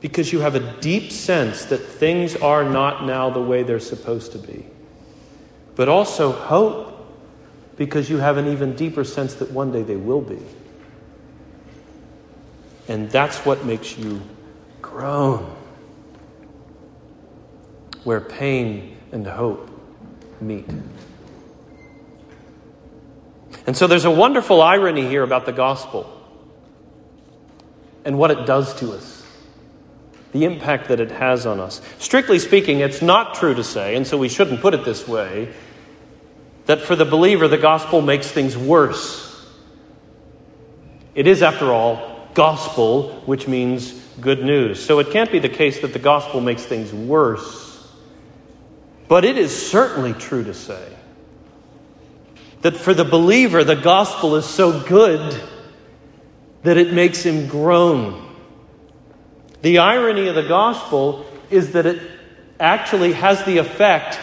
because 0.00 0.32
you 0.32 0.40
have 0.40 0.56
a 0.56 0.80
deep 0.80 1.12
sense 1.12 1.66
that 1.66 1.78
things 1.78 2.34
are 2.34 2.64
not 2.64 3.06
now 3.06 3.30
the 3.30 3.40
way 3.40 3.62
they're 3.62 3.78
supposed 3.78 4.32
to 4.32 4.38
be. 4.38 4.66
But 5.76 5.88
also 5.88 6.32
hope, 6.32 7.14
because 7.76 8.10
you 8.10 8.16
have 8.16 8.38
an 8.38 8.48
even 8.48 8.74
deeper 8.74 9.04
sense 9.04 9.34
that 9.34 9.52
one 9.52 9.70
day 9.70 9.84
they 9.84 9.94
will 9.94 10.20
be. 10.20 10.42
And 12.88 13.08
that's 13.08 13.46
what 13.46 13.64
makes 13.64 13.96
you 13.96 14.20
groan. 14.82 15.55
Where 18.06 18.20
pain 18.20 18.96
and 19.10 19.26
hope 19.26 19.68
meet. 20.40 20.64
And 23.66 23.76
so 23.76 23.88
there's 23.88 24.04
a 24.04 24.12
wonderful 24.12 24.62
irony 24.62 25.08
here 25.08 25.24
about 25.24 25.44
the 25.44 25.50
gospel 25.50 26.08
and 28.04 28.16
what 28.16 28.30
it 28.30 28.46
does 28.46 28.72
to 28.78 28.92
us, 28.92 29.26
the 30.30 30.44
impact 30.44 30.86
that 30.90 31.00
it 31.00 31.10
has 31.10 31.46
on 31.46 31.58
us. 31.58 31.80
Strictly 31.98 32.38
speaking, 32.38 32.78
it's 32.78 33.02
not 33.02 33.34
true 33.34 33.54
to 33.54 33.64
say, 33.64 33.96
and 33.96 34.06
so 34.06 34.16
we 34.16 34.28
shouldn't 34.28 34.60
put 34.60 34.72
it 34.72 34.84
this 34.84 35.08
way, 35.08 35.52
that 36.66 36.82
for 36.82 36.94
the 36.94 37.04
believer, 37.04 37.48
the 37.48 37.58
gospel 37.58 38.02
makes 38.02 38.30
things 38.30 38.56
worse. 38.56 39.44
It 41.16 41.26
is, 41.26 41.42
after 41.42 41.72
all, 41.72 42.28
gospel, 42.34 43.20
which 43.26 43.48
means 43.48 43.90
good 44.20 44.44
news. 44.44 44.80
So 44.80 45.00
it 45.00 45.10
can't 45.10 45.32
be 45.32 45.40
the 45.40 45.48
case 45.48 45.80
that 45.80 45.92
the 45.92 45.98
gospel 45.98 46.40
makes 46.40 46.62
things 46.64 46.92
worse. 46.92 47.65
But 49.08 49.24
it 49.24 49.38
is 49.38 49.70
certainly 49.70 50.12
true 50.14 50.44
to 50.44 50.54
say 50.54 50.92
that 52.62 52.76
for 52.76 52.94
the 52.94 53.04
believer, 53.04 53.62
the 53.62 53.76
gospel 53.76 54.36
is 54.36 54.44
so 54.44 54.80
good 54.80 55.40
that 56.62 56.76
it 56.76 56.92
makes 56.92 57.22
him 57.22 57.46
groan. 57.46 58.34
The 59.62 59.78
irony 59.78 60.26
of 60.26 60.34
the 60.34 60.48
gospel 60.48 61.26
is 61.50 61.72
that 61.72 61.86
it 61.86 62.02
actually 62.58 63.12
has 63.12 63.44
the 63.44 63.58
effect 63.58 64.18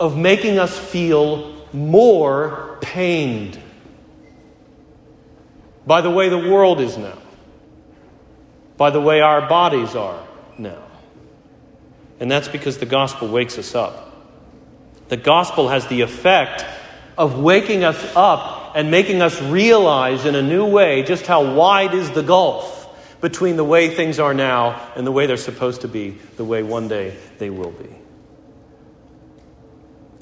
of 0.00 0.16
making 0.16 0.58
us 0.58 0.76
feel 0.76 1.54
more 1.72 2.78
pained 2.80 3.60
by 5.86 6.00
the 6.00 6.10
way 6.10 6.28
the 6.28 6.38
world 6.38 6.80
is 6.80 6.96
now, 6.96 7.18
by 8.76 8.90
the 8.90 9.00
way 9.00 9.20
our 9.20 9.48
bodies 9.48 9.94
are 9.94 10.26
now. 10.58 10.82
And 12.20 12.30
that's 12.30 12.48
because 12.48 12.78
the 12.78 12.86
gospel 12.86 13.28
wakes 13.28 13.58
us 13.58 13.74
up. 13.74 14.13
The 15.14 15.20
gospel 15.20 15.68
has 15.68 15.86
the 15.86 16.00
effect 16.00 16.66
of 17.16 17.38
waking 17.38 17.84
us 17.84 18.16
up 18.16 18.72
and 18.74 18.90
making 18.90 19.22
us 19.22 19.40
realize 19.40 20.26
in 20.26 20.34
a 20.34 20.42
new 20.42 20.66
way 20.66 21.04
just 21.04 21.24
how 21.24 21.54
wide 21.54 21.94
is 21.94 22.10
the 22.10 22.22
gulf 22.24 22.88
between 23.20 23.54
the 23.54 23.62
way 23.62 23.94
things 23.94 24.18
are 24.18 24.34
now 24.34 24.90
and 24.96 25.06
the 25.06 25.12
way 25.12 25.26
they're 25.26 25.36
supposed 25.36 25.82
to 25.82 25.88
be, 25.88 26.18
the 26.36 26.44
way 26.44 26.64
one 26.64 26.88
day 26.88 27.16
they 27.38 27.48
will 27.48 27.70
be. 27.70 27.90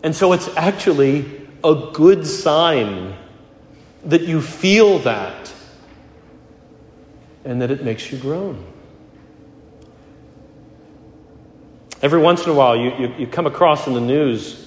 And 0.03 0.15
so 0.15 0.35
it's 0.35 0.55
actually 0.59 1.41
a 1.65 1.89
good 1.95 2.27
sign 2.27 3.17
that 4.05 4.21
you 4.21 4.43
feel 4.43 4.99
that 4.99 5.55
and 7.47 7.63
that 7.63 7.71
it 7.71 7.83
makes 7.83 8.13
you 8.13 8.19
groan. 8.19 8.63
Every 12.03 12.21
once 12.21 12.45
in 12.45 12.51
a 12.51 12.55
while, 12.55 12.77
you, 12.77 12.95
you, 12.99 13.15
you 13.21 13.27
come 13.27 13.47
across 13.47 13.87
in 13.87 13.95
the 13.95 14.01
news 14.03 14.62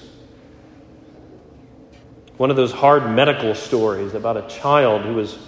one 2.36 2.50
of 2.50 2.56
those 2.56 2.72
hard 2.72 3.10
medical 3.10 3.54
stories 3.54 4.14
about 4.14 4.36
a 4.36 4.46
child 4.48 5.02
who 5.02 5.14
was 5.14 5.38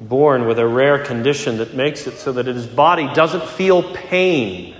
born 0.00 0.46
with 0.46 0.58
a 0.58 0.66
rare 0.66 1.04
condition 1.04 1.58
that 1.58 1.74
makes 1.74 2.06
it 2.06 2.18
so 2.18 2.32
that 2.32 2.46
his 2.46 2.66
body 2.66 3.08
doesn't 3.14 3.44
feel 3.44 3.82
pain. 3.94 4.74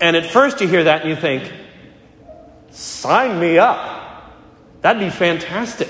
And 0.00 0.16
at 0.16 0.26
first 0.26 0.60
you 0.60 0.68
hear 0.68 0.84
that 0.84 1.02
and 1.02 1.10
you 1.10 1.16
think, 1.16 1.52
sign 2.70 3.40
me 3.40 3.58
up. 3.58 4.32
That'd 4.80 5.00
be 5.00 5.10
fantastic. 5.10 5.88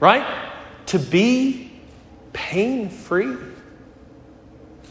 Right? 0.00 0.50
To 0.86 0.98
be 0.98 1.72
pain 2.32 2.90
free. 2.90 3.36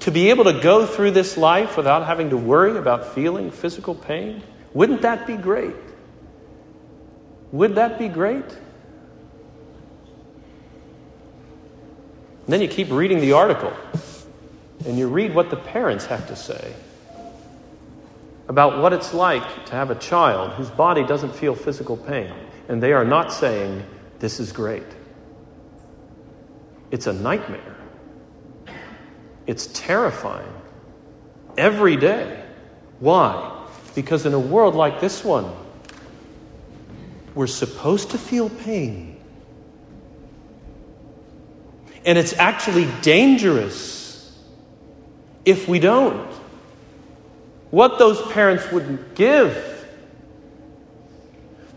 To 0.01 0.11
be 0.11 0.31
able 0.31 0.45
to 0.45 0.59
go 0.59 0.85
through 0.87 1.11
this 1.11 1.37
life 1.37 1.77
without 1.77 2.05
having 2.05 2.31
to 2.31 2.37
worry 2.37 2.75
about 2.77 3.13
feeling 3.13 3.51
physical 3.51 3.93
pain. 3.93 4.41
Wouldn't 4.73 5.03
that 5.03 5.27
be 5.27 5.37
great? 5.37 5.75
Would 7.53 7.75
that 7.75 7.99
be 7.99 8.09
great? 8.09 8.43
And 12.43 12.47
then 12.47 12.61
you 12.61 12.67
keep 12.67 12.89
reading 12.91 13.21
the 13.21 13.33
article 13.33 13.71
and 14.85 14.97
you 14.97 15.07
read 15.07 15.35
what 15.35 15.51
the 15.51 15.55
parents 15.55 16.07
have 16.07 16.27
to 16.27 16.35
say 16.35 16.73
about 18.49 18.81
what 18.81 18.91
it's 18.91 19.13
like 19.13 19.67
to 19.67 19.73
have 19.73 19.91
a 19.91 19.95
child 19.95 20.53
whose 20.53 20.71
body 20.71 21.05
doesn't 21.05 21.33
feel 21.35 21.53
physical 21.53 21.95
pain. 21.95 22.33
And 22.67 22.81
they 22.81 22.91
are 22.91 23.05
not 23.05 23.31
saying, 23.31 23.85
This 24.17 24.39
is 24.39 24.51
great. 24.51 24.83
It's 26.89 27.05
a 27.05 27.13
nightmare. 27.13 27.77
It's 29.45 29.67
terrifying 29.67 30.51
every 31.55 31.97
day. 31.97 32.43
Why? 32.99 33.67
Because 33.93 34.25
in 34.25 34.33
a 34.33 34.39
world 34.39 34.73
like 34.73 34.99
this 34.99 35.23
one, 35.23 35.53
we're 37.35 37.47
supposed 37.47 38.11
to 38.11 38.17
feel 38.17 38.49
pain. 38.49 39.19
And 42.05 42.17
it's 42.17 42.33
actually 42.33 42.87
dangerous 43.01 44.37
if 45.45 45.67
we 45.67 45.79
don't. 45.79 46.31
What 47.71 47.97
those 47.97 48.21
parents 48.31 48.71
would 48.71 49.15
give 49.15 49.87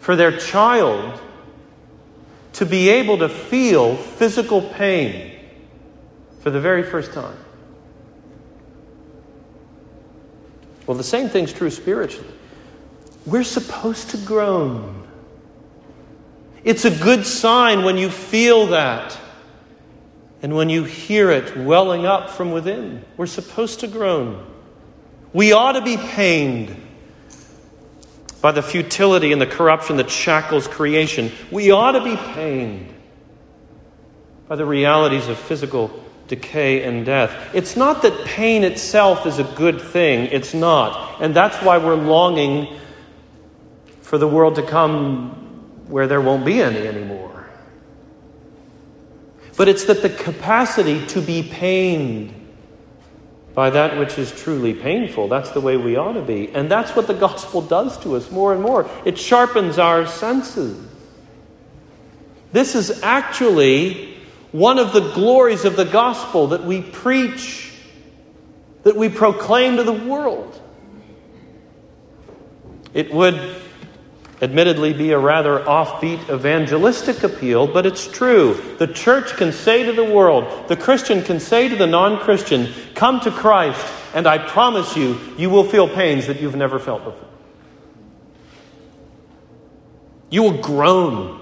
for 0.00 0.14
their 0.14 0.36
child 0.36 1.20
to 2.54 2.66
be 2.66 2.88
able 2.88 3.18
to 3.18 3.28
feel 3.28 3.96
physical 3.96 4.62
pain 4.62 5.38
for 6.40 6.50
the 6.50 6.60
very 6.60 6.82
first 6.82 7.12
time. 7.12 7.36
Well, 10.86 10.96
the 10.96 11.04
same 11.04 11.28
thing's 11.28 11.52
true 11.52 11.70
spiritually. 11.70 12.32
We're 13.24 13.44
supposed 13.44 14.10
to 14.10 14.18
groan. 14.18 15.05
It's 16.66 16.84
a 16.84 16.90
good 16.90 17.24
sign 17.24 17.84
when 17.84 17.96
you 17.96 18.10
feel 18.10 18.66
that 18.66 19.16
and 20.42 20.56
when 20.56 20.68
you 20.68 20.82
hear 20.82 21.30
it 21.30 21.56
welling 21.56 22.06
up 22.06 22.28
from 22.28 22.50
within. 22.50 23.04
We're 23.16 23.26
supposed 23.26 23.80
to 23.80 23.86
groan. 23.86 24.44
We 25.32 25.52
ought 25.52 25.72
to 25.72 25.80
be 25.80 25.96
pained 25.96 26.74
by 28.40 28.50
the 28.50 28.64
futility 28.64 29.30
and 29.30 29.40
the 29.40 29.46
corruption 29.46 29.98
that 29.98 30.10
shackles 30.10 30.66
creation. 30.66 31.30
We 31.52 31.70
ought 31.70 31.92
to 31.92 32.02
be 32.02 32.16
pained 32.16 32.92
by 34.48 34.56
the 34.56 34.66
realities 34.66 35.28
of 35.28 35.38
physical 35.38 36.02
decay 36.26 36.82
and 36.82 37.06
death. 37.06 37.54
It's 37.54 37.76
not 37.76 38.02
that 38.02 38.24
pain 38.24 38.64
itself 38.64 39.24
is 39.24 39.38
a 39.38 39.44
good 39.44 39.80
thing, 39.80 40.26
it's 40.32 40.52
not. 40.52 41.22
And 41.22 41.32
that's 41.32 41.58
why 41.58 41.78
we're 41.78 41.94
longing 41.94 42.76
for 44.00 44.18
the 44.18 44.26
world 44.26 44.56
to 44.56 44.62
come 44.62 45.45
where 45.88 46.06
there 46.06 46.20
won't 46.20 46.44
be 46.44 46.60
any 46.60 46.86
anymore. 46.86 47.46
But 49.56 49.68
it's 49.68 49.84
that 49.86 50.02
the 50.02 50.10
capacity 50.10 51.04
to 51.06 51.20
be 51.20 51.42
pained 51.42 52.34
by 53.54 53.70
that 53.70 53.98
which 53.98 54.18
is 54.18 54.30
truly 54.32 54.74
painful, 54.74 55.28
that's 55.28 55.50
the 55.52 55.62
way 55.62 55.78
we 55.78 55.96
ought 55.96 56.12
to 56.12 56.20
be. 56.20 56.50
And 56.50 56.70
that's 56.70 56.94
what 56.94 57.06
the 57.06 57.14
gospel 57.14 57.62
does 57.62 57.96
to 58.00 58.14
us 58.14 58.30
more 58.30 58.52
and 58.52 58.62
more. 58.62 58.88
It 59.06 59.16
sharpens 59.16 59.78
our 59.78 60.06
senses. 60.06 60.78
This 62.52 62.74
is 62.74 63.02
actually 63.02 64.14
one 64.52 64.78
of 64.78 64.92
the 64.92 65.10
glories 65.12 65.64
of 65.64 65.74
the 65.76 65.86
gospel 65.86 66.48
that 66.48 66.64
we 66.64 66.82
preach, 66.82 67.72
that 68.82 68.94
we 68.94 69.08
proclaim 69.08 69.78
to 69.78 69.84
the 69.84 69.92
world. 69.92 70.60
It 72.92 73.10
would 73.10 73.34
admittedly 74.42 74.92
be 74.92 75.12
a 75.12 75.18
rather 75.18 75.60
offbeat 75.60 76.28
evangelistic 76.28 77.22
appeal, 77.22 77.66
but 77.66 77.86
it's 77.86 78.06
true. 78.06 78.60
The 78.78 78.86
church 78.86 79.36
can 79.36 79.52
say 79.52 79.84
to 79.84 79.92
the 79.92 80.04
world, 80.04 80.68
the 80.68 80.76
Christian 80.76 81.22
can 81.22 81.40
say 81.40 81.68
to 81.68 81.76
the 81.76 81.86
non 81.86 82.18
Christian, 82.20 82.72
Come 82.94 83.20
to 83.20 83.30
Christ, 83.30 83.84
and 84.14 84.26
I 84.26 84.38
promise 84.38 84.96
you, 84.96 85.18
you 85.38 85.50
will 85.50 85.64
feel 85.64 85.88
pains 85.88 86.26
that 86.26 86.40
you've 86.40 86.56
never 86.56 86.78
felt 86.78 87.04
before. 87.04 87.28
You 90.30 90.42
will 90.42 90.60
groan 90.60 91.40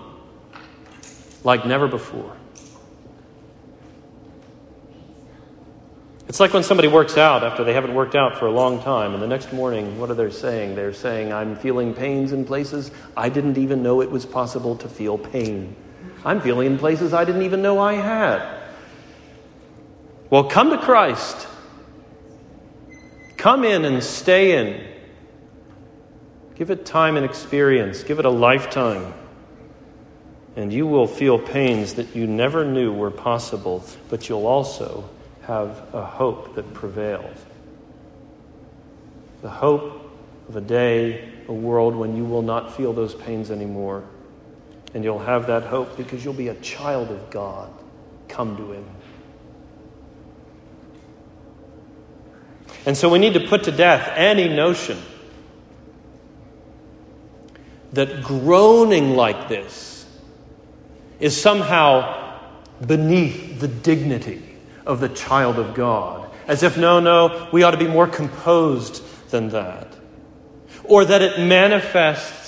like 1.42 1.66
never 1.66 1.88
before. 1.88 2.33
It's 6.34 6.40
like 6.40 6.52
when 6.52 6.64
somebody 6.64 6.88
works 6.88 7.16
out 7.16 7.44
after 7.44 7.62
they 7.62 7.74
haven't 7.74 7.94
worked 7.94 8.16
out 8.16 8.36
for 8.40 8.46
a 8.46 8.50
long 8.50 8.82
time, 8.82 9.14
and 9.14 9.22
the 9.22 9.26
next 9.28 9.52
morning, 9.52 10.00
what 10.00 10.10
are 10.10 10.14
they 10.14 10.32
saying? 10.32 10.74
They're 10.74 10.92
saying, 10.92 11.32
I'm 11.32 11.54
feeling 11.54 11.94
pains 11.94 12.32
in 12.32 12.44
places 12.44 12.90
I 13.16 13.28
didn't 13.28 13.56
even 13.56 13.84
know 13.84 14.00
it 14.00 14.10
was 14.10 14.26
possible 14.26 14.74
to 14.78 14.88
feel 14.88 15.16
pain. 15.16 15.76
I'm 16.24 16.40
feeling 16.40 16.66
in 16.66 16.76
places 16.76 17.14
I 17.14 17.24
didn't 17.24 17.42
even 17.42 17.62
know 17.62 17.78
I 17.78 17.92
had. 17.92 18.62
Well, 20.28 20.50
come 20.50 20.70
to 20.70 20.78
Christ. 20.78 21.46
Come 23.36 23.62
in 23.62 23.84
and 23.84 24.02
stay 24.02 24.58
in. 24.58 24.84
Give 26.56 26.68
it 26.72 26.84
time 26.84 27.16
and 27.16 27.24
experience, 27.24 28.02
give 28.02 28.18
it 28.18 28.24
a 28.24 28.30
lifetime. 28.30 29.14
And 30.56 30.72
you 30.72 30.88
will 30.88 31.06
feel 31.06 31.38
pains 31.38 31.94
that 31.94 32.16
you 32.16 32.26
never 32.26 32.64
knew 32.64 32.92
were 32.92 33.12
possible, 33.12 33.84
but 34.10 34.28
you'll 34.28 34.48
also 34.48 35.08
have 35.46 35.94
a 35.94 36.04
hope 36.04 36.54
that 36.54 36.72
prevails. 36.74 37.36
The 39.42 39.50
hope 39.50 40.10
of 40.48 40.56
a 40.56 40.60
day, 40.60 41.28
a 41.48 41.52
world 41.52 41.94
when 41.94 42.16
you 42.16 42.24
will 42.24 42.42
not 42.42 42.74
feel 42.74 42.92
those 42.92 43.14
pains 43.14 43.50
anymore. 43.50 44.04
And 44.94 45.04
you'll 45.04 45.18
have 45.18 45.48
that 45.48 45.64
hope 45.64 45.96
because 45.96 46.24
you'll 46.24 46.34
be 46.34 46.48
a 46.48 46.54
child 46.56 47.10
of 47.10 47.30
God. 47.30 47.70
Come 48.28 48.56
to 48.56 48.72
Him. 48.72 48.84
And 52.86 52.96
so 52.96 53.08
we 53.08 53.18
need 53.18 53.34
to 53.34 53.40
put 53.40 53.64
to 53.64 53.72
death 53.72 54.10
any 54.14 54.48
notion 54.48 54.98
that 57.92 58.22
groaning 58.22 59.14
like 59.14 59.48
this 59.48 60.06
is 61.20 61.40
somehow 61.40 62.38
beneath 62.84 63.60
the 63.60 63.68
dignity 63.68 64.53
of 64.86 65.00
the 65.00 65.08
child 65.08 65.58
of 65.58 65.74
God. 65.74 66.30
As 66.46 66.62
if, 66.62 66.76
no, 66.76 67.00
no, 67.00 67.48
we 67.52 67.62
ought 67.62 67.70
to 67.70 67.78
be 67.78 67.88
more 67.88 68.06
composed 68.06 69.02
than 69.30 69.48
that. 69.50 69.88
Or 70.84 71.04
that 71.04 71.22
it 71.22 71.40
manifests 71.40 72.44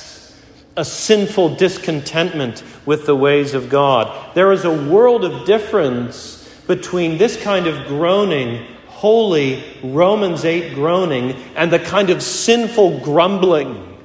a 0.77 0.85
sinful 0.85 1.57
discontentment 1.57 2.63
with 2.85 3.07
the 3.07 3.17
ways 3.17 3.55
of 3.55 3.69
God. 3.71 4.35
There 4.35 4.53
is 4.53 4.65
a 4.65 4.89
world 4.89 5.25
of 5.25 5.47
difference 5.47 6.47
between 6.67 7.17
this 7.17 7.41
kind 7.43 7.67
of 7.67 7.87
groaning, 7.87 8.67
holy 8.89 9.65
Romans 9.83 10.45
8 10.45 10.75
groaning, 10.75 11.33
and 11.55 11.73
the 11.73 11.79
kind 11.79 12.11
of 12.11 12.23
sinful 12.23 13.01
grumbling 13.01 13.99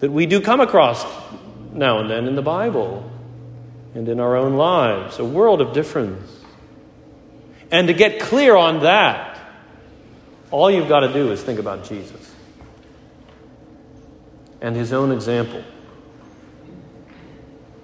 that 0.00 0.10
we 0.10 0.26
do 0.26 0.40
come 0.40 0.60
across 0.60 1.04
now 1.72 1.98
and 1.98 2.10
then 2.10 2.26
in 2.26 2.34
the 2.34 2.42
Bible 2.42 3.10
and 3.94 4.08
in 4.08 4.20
our 4.20 4.36
own 4.36 4.56
lives. 4.56 5.18
A 5.18 5.24
world 5.24 5.60
of 5.60 5.72
difference. 5.72 6.35
And 7.70 7.88
to 7.88 7.94
get 7.94 8.20
clear 8.20 8.56
on 8.56 8.80
that, 8.80 9.38
all 10.50 10.70
you've 10.70 10.88
got 10.88 11.00
to 11.00 11.12
do 11.12 11.32
is 11.32 11.42
think 11.42 11.58
about 11.58 11.84
Jesus 11.84 12.34
and 14.60 14.74
his 14.74 14.92
own 14.92 15.12
example, 15.12 15.62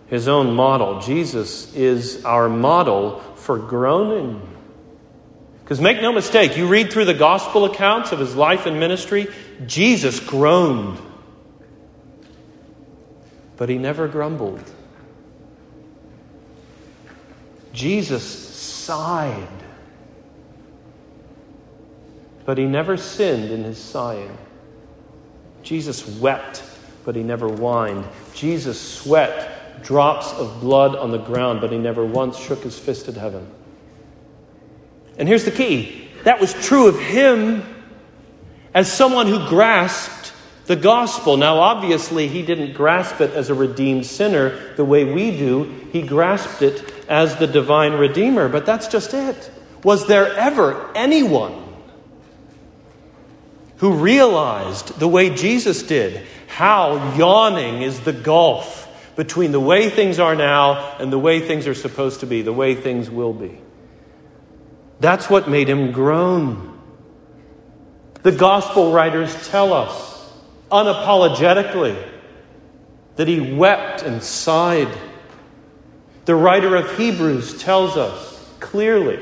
his 0.06 0.28
own 0.28 0.54
model. 0.54 1.00
Jesus 1.00 1.74
is 1.74 2.24
our 2.24 2.48
model 2.48 3.20
for 3.36 3.58
groaning. 3.58 4.48
Because 5.62 5.80
make 5.80 6.02
no 6.02 6.12
mistake, 6.12 6.56
you 6.56 6.66
read 6.66 6.92
through 6.92 7.06
the 7.06 7.14
gospel 7.14 7.64
accounts 7.64 8.12
of 8.12 8.18
his 8.18 8.34
life 8.34 8.66
and 8.66 8.78
ministry, 8.78 9.28
Jesus 9.66 10.20
groaned. 10.20 10.98
But 13.56 13.68
he 13.68 13.78
never 13.78 14.08
grumbled. 14.08 14.62
Jesus 17.72 18.24
sighed 18.24 19.61
but 22.44 22.58
he 22.58 22.64
never 22.64 22.96
sinned 22.96 23.50
in 23.50 23.64
his 23.64 23.78
sighing. 23.78 24.36
Jesus 25.62 26.06
wept, 26.18 26.62
but 27.04 27.14
he 27.14 27.22
never 27.22 27.48
whined. 27.48 28.04
Jesus 28.34 28.80
sweat 28.80 29.82
drops 29.82 30.32
of 30.32 30.60
blood 30.60 30.96
on 30.96 31.10
the 31.10 31.18
ground, 31.18 31.60
but 31.60 31.72
he 31.72 31.78
never 31.78 32.04
once 32.04 32.38
shook 32.38 32.62
his 32.62 32.78
fist 32.78 33.08
at 33.08 33.14
heaven. 33.14 33.46
And 35.18 35.28
here's 35.28 35.44
the 35.44 35.50
key 35.50 36.08
that 36.24 36.40
was 36.40 36.52
true 36.66 36.86
of 36.86 36.98
him 36.98 37.64
as 38.74 38.90
someone 38.90 39.26
who 39.26 39.48
grasped 39.48 40.32
the 40.66 40.76
gospel. 40.76 41.36
Now, 41.36 41.58
obviously, 41.58 42.28
he 42.28 42.42
didn't 42.42 42.74
grasp 42.74 43.20
it 43.20 43.32
as 43.32 43.50
a 43.50 43.54
redeemed 43.54 44.06
sinner 44.06 44.74
the 44.76 44.84
way 44.84 45.04
we 45.04 45.36
do, 45.36 45.64
he 45.92 46.02
grasped 46.02 46.62
it 46.62 46.88
as 47.08 47.36
the 47.36 47.46
divine 47.46 47.92
redeemer. 47.92 48.48
But 48.48 48.64
that's 48.64 48.88
just 48.88 49.12
it. 49.14 49.50
Was 49.82 50.06
there 50.06 50.32
ever 50.34 50.90
anyone 50.94 51.71
who 53.82 53.94
realized 53.94 54.96
the 55.00 55.08
way 55.08 55.28
Jesus 55.28 55.82
did 55.82 56.24
how 56.46 57.16
yawning 57.16 57.82
is 57.82 57.98
the 57.98 58.12
gulf 58.12 58.88
between 59.16 59.50
the 59.50 59.58
way 59.58 59.90
things 59.90 60.20
are 60.20 60.36
now 60.36 60.96
and 61.00 61.12
the 61.12 61.18
way 61.18 61.40
things 61.40 61.66
are 61.66 61.74
supposed 61.74 62.20
to 62.20 62.26
be, 62.26 62.42
the 62.42 62.52
way 62.52 62.76
things 62.76 63.10
will 63.10 63.32
be. 63.32 63.58
That's 65.00 65.28
what 65.28 65.50
made 65.50 65.68
him 65.68 65.90
groan. 65.90 66.78
The 68.22 68.30
gospel 68.30 68.92
writers 68.92 69.48
tell 69.48 69.72
us 69.72 70.32
unapologetically 70.70 72.00
that 73.16 73.26
he 73.26 73.40
wept 73.52 74.02
and 74.02 74.22
sighed. 74.22 74.96
The 76.26 76.36
writer 76.36 76.76
of 76.76 76.96
Hebrews 76.96 77.60
tells 77.60 77.96
us 77.96 78.48
clearly, 78.60 79.18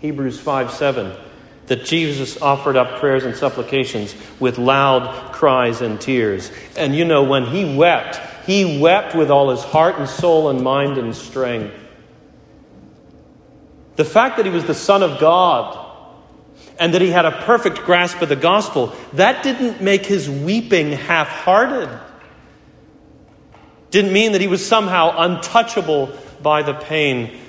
Hebrews 0.00 0.40
5 0.40 0.70
7 0.70 1.27
that 1.68 1.84
Jesus 1.84 2.40
offered 2.40 2.76
up 2.76 2.98
prayers 2.98 3.24
and 3.24 3.36
supplications 3.36 4.14
with 4.40 4.58
loud 4.58 5.32
cries 5.32 5.80
and 5.80 6.00
tears. 6.00 6.50
And 6.76 6.94
you 6.94 7.04
know, 7.04 7.22
when 7.22 7.46
he 7.46 7.76
wept, 7.76 8.20
he 8.46 8.80
wept 8.80 9.14
with 9.14 9.30
all 9.30 9.50
his 9.50 9.62
heart 9.62 9.96
and 9.96 10.08
soul 10.08 10.48
and 10.48 10.62
mind 10.62 10.98
and 10.98 11.14
strength. 11.14 11.74
The 13.96 14.04
fact 14.04 14.36
that 14.36 14.46
he 14.46 14.52
was 14.52 14.64
the 14.64 14.74
Son 14.74 15.02
of 15.02 15.20
God 15.20 15.86
and 16.78 16.94
that 16.94 17.02
he 17.02 17.10
had 17.10 17.24
a 17.24 17.32
perfect 17.42 17.78
grasp 17.78 18.22
of 18.22 18.28
the 18.28 18.36
gospel, 18.36 18.94
that 19.14 19.42
didn't 19.42 19.80
make 19.80 20.06
his 20.06 20.30
weeping 20.30 20.92
half 20.92 21.28
hearted. 21.28 21.88
Didn't 23.90 24.12
mean 24.12 24.32
that 24.32 24.40
he 24.40 24.46
was 24.46 24.64
somehow 24.64 25.14
untouchable 25.16 26.16
by 26.40 26.62
the 26.62 26.74
pain 26.74 27.40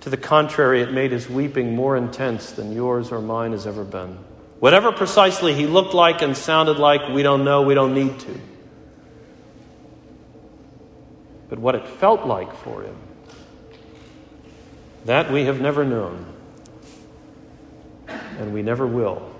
to 0.00 0.10
the 0.10 0.16
contrary, 0.16 0.80
it 0.80 0.92
made 0.92 1.12
his 1.12 1.28
weeping 1.28 1.74
more 1.74 1.96
intense 1.96 2.52
than 2.52 2.72
yours 2.72 3.12
or 3.12 3.20
mine 3.20 3.52
has 3.52 3.66
ever 3.66 3.84
been. 3.84 4.18
Whatever 4.58 4.92
precisely 4.92 5.54
he 5.54 5.66
looked 5.66 5.94
like 5.94 6.22
and 6.22 6.36
sounded 6.36 6.78
like, 6.78 7.08
we 7.14 7.22
don't 7.22 7.44
know, 7.44 7.62
we 7.62 7.74
don't 7.74 7.94
need 7.94 8.18
to. 8.20 8.40
But 11.48 11.58
what 11.58 11.74
it 11.74 11.86
felt 11.86 12.26
like 12.26 12.54
for 12.54 12.82
him, 12.82 12.96
that 15.04 15.30
we 15.30 15.44
have 15.44 15.60
never 15.60 15.84
known, 15.84 16.26
and 18.08 18.54
we 18.54 18.62
never 18.62 18.86
will. 18.86 19.34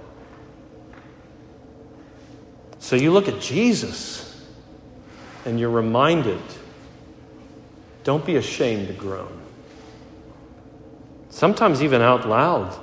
So 2.78 2.96
you 2.96 3.12
look 3.12 3.28
at 3.28 3.40
Jesus, 3.40 4.26
and 5.44 5.58
you're 5.58 5.70
reminded 5.70 6.40
don't 8.02 8.24
be 8.24 8.36
ashamed 8.36 8.88
to 8.88 8.94
groan 8.94 9.39
sometimes 11.30 11.82
even 11.82 12.02
out 12.02 12.28
loud. 12.28 12.78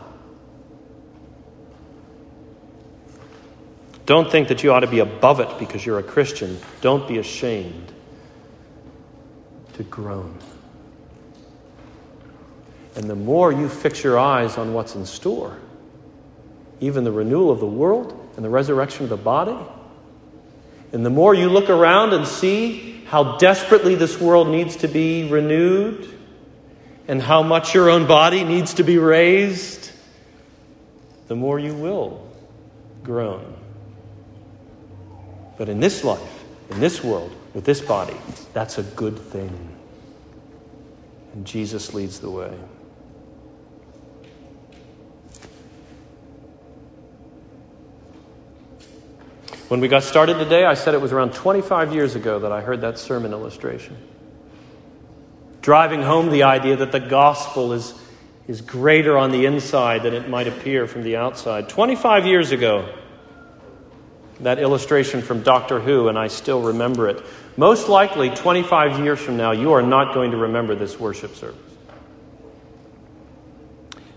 Don't 4.07 4.31
think 4.31 4.47
that 4.47 4.63
you 4.63 4.71
ought 4.71 4.79
to 4.79 4.87
be 4.87 4.99
above 4.99 5.41
it 5.41 5.59
because 5.59 5.85
you're 5.85 5.99
a 5.99 6.03
Christian. 6.03 6.57
Don't 6.81 7.07
be 7.07 7.17
ashamed 7.17 7.91
to 9.73 9.83
groan. 9.83 10.39
And 12.95 13.09
the 13.09 13.15
more 13.15 13.51
you 13.51 13.69
fix 13.69 14.03
your 14.03 14.17
eyes 14.17 14.57
on 14.57 14.73
what's 14.73 14.95
in 14.95 15.05
store, 15.05 15.57
even 16.79 17.03
the 17.03 17.11
renewal 17.11 17.51
of 17.51 17.59
the 17.59 17.67
world 17.67 18.17
and 18.37 18.45
the 18.45 18.49
resurrection 18.49 19.03
of 19.03 19.09
the 19.09 19.17
body, 19.17 19.57
and 20.93 21.05
the 21.05 21.09
more 21.09 21.35
you 21.35 21.49
look 21.49 21.69
around 21.69 22.13
and 22.13 22.25
see 22.25 23.03
how 23.07 23.37
desperately 23.37 23.95
this 23.95 24.19
world 24.19 24.47
needs 24.47 24.77
to 24.77 24.87
be 24.87 25.29
renewed 25.29 26.16
and 27.07 27.21
how 27.21 27.41
much 27.41 27.73
your 27.73 27.89
own 27.89 28.05
body 28.05 28.43
needs 28.43 28.75
to 28.75 28.83
be 28.83 28.97
raised, 28.97 29.91
the 31.27 31.35
more 31.35 31.57
you 31.57 31.73
will 31.73 32.29
groan. 33.03 33.55
But 35.57 35.69
in 35.69 35.79
this 35.79 36.03
life, 36.03 36.43
in 36.69 36.79
this 36.79 37.03
world, 37.03 37.31
with 37.53 37.63
this 37.63 37.81
body, 37.81 38.17
that's 38.53 38.77
a 38.77 38.83
good 38.83 39.17
thing. 39.17 39.75
And 41.33 41.45
Jesus 41.45 41.93
leads 41.93 42.19
the 42.19 42.29
way. 42.29 42.53
When 49.69 49.81
we 49.81 49.87
got 49.89 50.03
started 50.03 50.37
today, 50.37 50.63
I 50.63 50.75
said 50.75 50.93
it 50.93 51.01
was 51.01 51.11
around 51.11 51.33
25 51.33 51.93
years 51.93 52.15
ago 52.15 52.39
that 52.39 52.51
I 52.51 52.61
heard 52.61 52.81
that 52.81 52.97
sermon 52.97 53.33
illustration. 53.33 53.97
Driving 55.67 56.01
home 56.01 56.29
the 56.29 56.43
idea 56.43 56.77
that 56.77 56.93
the 56.93 56.99
gospel 57.01 57.73
is, 57.73 57.93
is 58.47 58.61
greater 58.61 59.17
on 59.17 59.31
the 59.31 59.45
inside 59.45 60.03
than 60.03 60.13
it 60.13 60.29
might 60.29 60.47
appear 60.47 60.87
from 60.87 61.03
the 61.03 61.17
outside. 61.17 61.67
25 61.67 62.25
years 62.25 62.53
ago, 62.53 62.87
that 64.39 64.59
illustration 64.59 65.21
from 65.21 65.41
Doctor 65.43 65.81
Who, 65.81 66.07
and 66.07 66.17
I 66.17 66.29
still 66.29 66.61
remember 66.61 67.09
it. 67.09 67.21
Most 67.57 67.89
likely, 67.89 68.29
25 68.29 69.03
years 69.03 69.19
from 69.19 69.35
now, 69.35 69.51
you 69.51 69.73
are 69.73 69.81
not 69.81 70.13
going 70.13 70.31
to 70.31 70.37
remember 70.37 70.73
this 70.73 70.97
worship 70.97 71.35
service. 71.35 71.59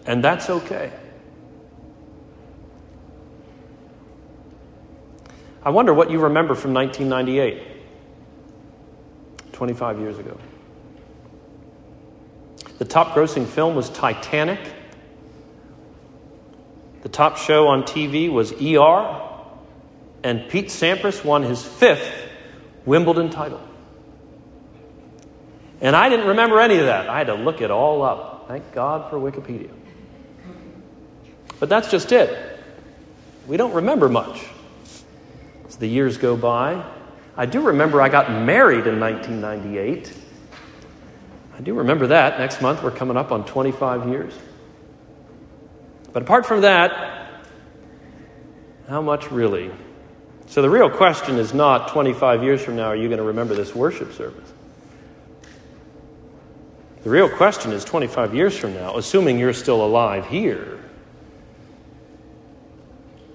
And 0.06 0.22
that's 0.22 0.50
okay. 0.50 0.92
I 5.64 5.70
wonder 5.70 5.92
what 5.92 6.12
you 6.12 6.20
remember 6.20 6.54
from 6.54 6.74
1998, 6.74 7.60
25 9.50 9.98
years 9.98 10.16
ago. 10.16 10.38
The 12.80 12.86
top 12.86 13.14
grossing 13.14 13.46
film 13.46 13.74
was 13.74 13.90
Titanic. 13.90 14.58
The 17.02 17.10
top 17.10 17.36
show 17.36 17.68
on 17.68 17.82
TV 17.82 18.32
was 18.32 18.52
ER. 18.52 19.20
And 20.24 20.48
Pete 20.48 20.68
Sampras 20.68 21.22
won 21.22 21.42
his 21.42 21.62
fifth 21.62 22.10
Wimbledon 22.86 23.28
title. 23.28 23.60
And 25.82 25.94
I 25.94 26.08
didn't 26.08 26.28
remember 26.28 26.58
any 26.58 26.78
of 26.78 26.86
that. 26.86 27.10
I 27.10 27.18
had 27.18 27.26
to 27.26 27.34
look 27.34 27.60
it 27.60 27.70
all 27.70 28.00
up. 28.00 28.46
Thank 28.48 28.72
God 28.72 29.10
for 29.10 29.18
Wikipedia. 29.18 29.70
But 31.58 31.68
that's 31.68 31.90
just 31.90 32.12
it. 32.12 32.58
We 33.46 33.58
don't 33.58 33.74
remember 33.74 34.08
much 34.08 34.46
As 35.68 35.76
the 35.76 35.86
years 35.86 36.16
go 36.16 36.34
by. 36.34 36.82
I 37.36 37.44
do 37.44 37.60
remember 37.60 38.00
I 38.00 38.08
got 38.08 38.30
married 38.30 38.86
in 38.86 38.98
1998. 38.98 40.14
I 41.60 41.62
do 41.62 41.74
remember 41.74 42.06
that. 42.06 42.38
Next 42.38 42.62
month, 42.62 42.82
we're 42.82 42.90
coming 42.90 43.18
up 43.18 43.30
on 43.30 43.44
25 43.44 44.08
years. 44.08 44.32
But 46.10 46.22
apart 46.22 46.46
from 46.46 46.62
that, 46.62 47.42
how 48.88 49.02
much 49.02 49.30
really? 49.30 49.70
So 50.46 50.62
the 50.62 50.70
real 50.70 50.88
question 50.88 51.36
is 51.36 51.52
not 51.52 51.88
25 51.88 52.42
years 52.42 52.64
from 52.64 52.76
now, 52.76 52.86
are 52.86 52.96
you 52.96 53.08
going 53.08 53.18
to 53.18 53.24
remember 53.24 53.54
this 53.54 53.74
worship 53.74 54.14
service? 54.14 54.50
The 57.04 57.10
real 57.10 57.28
question 57.28 57.72
is 57.72 57.84
25 57.84 58.34
years 58.34 58.56
from 58.56 58.72
now, 58.72 58.96
assuming 58.96 59.38
you're 59.38 59.52
still 59.52 59.84
alive 59.84 60.24
here, 60.28 60.80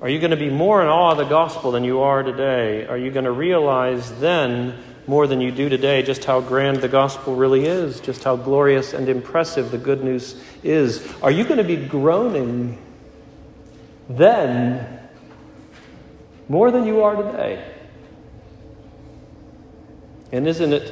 are 0.01 0.09
you 0.09 0.17
going 0.17 0.31
to 0.31 0.37
be 0.37 0.49
more 0.49 0.81
in 0.81 0.87
awe 0.87 1.11
of 1.11 1.19
the 1.19 1.25
gospel 1.25 1.69
than 1.69 1.83
you 1.83 1.99
are 1.99 2.23
today? 2.23 2.87
Are 2.87 2.97
you 2.97 3.11
going 3.11 3.25
to 3.25 3.31
realize 3.31 4.11
then, 4.19 4.79
more 5.07 5.27
than 5.27 5.41
you 5.41 5.51
do 5.51 5.69
today, 5.69 6.01
just 6.01 6.25
how 6.25 6.41
grand 6.41 6.77
the 6.77 6.87
gospel 6.87 7.35
really 7.35 7.65
is, 7.65 7.99
just 7.99 8.23
how 8.23 8.35
glorious 8.35 8.93
and 8.93 9.07
impressive 9.07 9.71
the 9.71 9.77
good 9.77 10.03
news 10.03 10.41
is? 10.63 11.07
Are 11.21 11.31
you 11.31 11.43
going 11.43 11.57
to 11.57 11.63
be 11.63 11.77
groaning 11.77 12.81
then 14.09 14.99
more 16.49 16.71
than 16.71 16.85
you 16.85 17.03
are 17.03 17.15
today? 17.15 17.63
And 20.31 20.47
isn't 20.47 20.73
it 20.73 20.91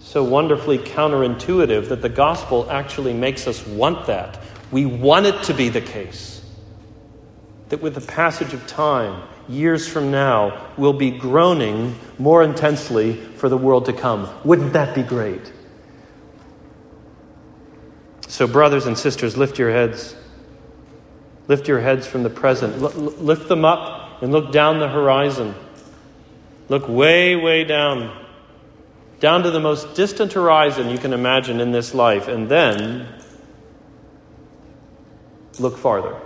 so 0.00 0.24
wonderfully 0.24 0.78
counterintuitive 0.78 1.88
that 1.88 2.02
the 2.02 2.08
gospel 2.08 2.70
actually 2.70 3.14
makes 3.14 3.46
us 3.46 3.66
want 3.66 4.06
that? 4.06 4.40
We 4.70 4.86
want 4.86 5.26
it 5.26 5.42
to 5.44 5.54
be 5.54 5.68
the 5.68 5.80
case 5.80 6.39
that 7.70 7.80
with 7.80 7.94
the 7.94 8.00
passage 8.00 8.52
of 8.52 8.66
time, 8.66 9.22
years 9.48 9.88
from 9.88 10.10
now, 10.10 10.68
we'll 10.76 10.92
be 10.92 11.10
groaning 11.10 11.98
more 12.18 12.42
intensely 12.42 13.14
for 13.14 13.48
the 13.48 13.56
world 13.56 13.86
to 13.86 13.92
come. 13.92 14.28
Wouldn't 14.44 14.74
that 14.74 14.94
be 14.94 15.02
great? 15.02 15.52
So, 18.28 18.46
brothers 18.46 18.86
and 18.86 18.96
sisters, 18.96 19.36
lift 19.36 19.58
your 19.58 19.70
heads. 19.70 20.14
Lift 21.48 21.66
your 21.66 21.80
heads 21.80 22.06
from 22.06 22.22
the 22.22 22.30
present. 22.30 22.80
L- 22.80 22.90
lift 22.90 23.48
them 23.48 23.64
up 23.64 24.22
and 24.22 24.30
look 24.30 24.52
down 24.52 24.78
the 24.78 24.88
horizon. 24.88 25.54
Look 26.68 26.88
way, 26.88 27.34
way 27.34 27.64
down. 27.64 28.16
Down 29.18 29.42
to 29.42 29.50
the 29.50 29.60
most 29.60 29.94
distant 29.94 30.32
horizon 30.32 30.90
you 30.90 30.98
can 30.98 31.12
imagine 31.12 31.60
in 31.60 31.72
this 31.72 31.94
life. 31.94 32.28
And 32.28 32.48
then 32.48 33.08
look 35.58 35.76
farther. 35.76 36.16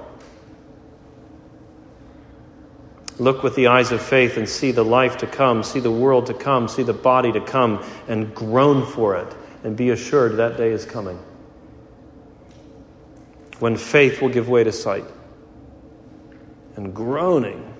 Look 3.19 3.45
with 3.45 3.55
the 3.55 3.69
eyes 3.69 3.93
of 3.93 4.03
faith 4.03 4.37
and 4.37 4.49
see 4.49 4.73
the 4.73 4.85
life 4.85 5.19
to 5.19 5.27
come, 5.27 5.63
see 5.63 5.79
the 5.79 5.91
world 5.91 6.27
to 6.27 6.35
come, 6.35 6.67
see 6.67 6.83
the 6.83 6.93
body 6.93 7.31
to 7.33 7.41
come, 7.41 7.85
and 8.09 8.35
groan 8.35 8.85
for 8.85 9.17
it, 9.17 9.33
and 9.63 9.77
be 9.77 9.91
assured 9.91 10.37
that 10.37 10.57
day 10.57 10.71
is 10.71 10.85
coming. 10.85 11.19
When 13.61 13.77
faith 13.77 14.21
will 14.21 14.31
give 14.31 14.49
way 14.49 14.65
to 14.65 14.73
sight, 14.73 15.05
and 16.77 16.93
groaning 16.93 17.73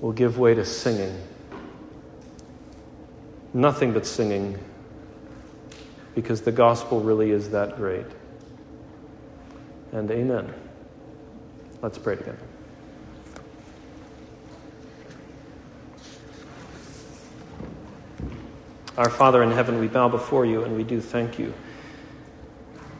will 0.00 0.12
give 0.12 0.38
way 0.38 0.54
to 0.54 0.64
singing. 0.64 1.14
Nothing 3.52 3.92
but 3.92 4.06
singing, 4.06 4.58
because 6.14 6.40
the 6.40 6.52
gospel 6.52 7.00
really 7.00 7.32
is 7.32 7.50
that 7.50 7.76
great. 7.76 8.06
And 9.92 10.10
amen. 10.10 10.54
Let's 11.82 11.98
pray 11.98 12.16
together. 12.16 12.38
Our 18.96 19.10
Father 19.10 19.42
in 19.42 19.50
heaven, 19.50 19.78
we 19.78 19.88
bow 19.88 20.08
before 20.08 20.46
you 20.46 20.64
and 20.64 20.76
we 20.76 20.84
do 20.84 21.00
thank 21.00 21.38
you 21.38 21.52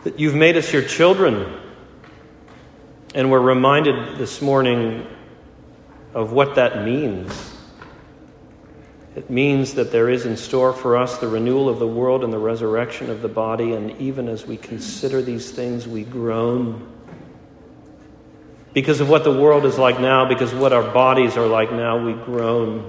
that 0.06 0.20
you've 0.20 0.36
made 0.36 0.56
us 0.56 0.72
your 0.72 0.82
children. 0.82 1.52
And 3.12 3.28
we're 3.28 3.40
reminded 3.40 4.18
this 4.18 4.40
morning 4.40 5.04
of 6.14 6.30
what 6.30 6.54
that 6.54 6.84
means. 6.84 7.56
It 9.16 9.28
means 9.28 9.74
that 9.74 9.90
there 9.90 10.08
is 10.08 10.24
in 10.24 10.36
store 10.36 10.72
for 10.72 10.96
us 10.96 11.18
the 11.18 11.26
renewal 11.26 11.68
of 11.68 11.80
the 11.80 11.88
world 11.88 12.22
and 12.22 12.32
the 12.32 12.38
resurrection 12.38 13.10
of 13.10 13.20
the 13.20 13.28
body. 13.28 13.72
And 13.72 14.00
even 14.00 14.28
as 14.28 14.46
we 14.46 14.56
consider 14.56 15.22
these 15.22 15.50
things, 15.50 15.88
we 15.88 16.04
groan. 16.04 16.86
Because 18.72 19.00
of 19.00 19.08
what 19.08 19.24
the 19.24 19.36
world 19.36 19.64
is 19.64 19.76
like 19.76 19.98
now, 19.98 20.28
because 20.28 20.54
what 20.54 20.72
our 20.72 20.88
bodies 20.92 21.36
are 21.36 21.48
like 21.48 21.72
now, 21.72 22.06
we 22.06 22.12
groan. 22.12 22.88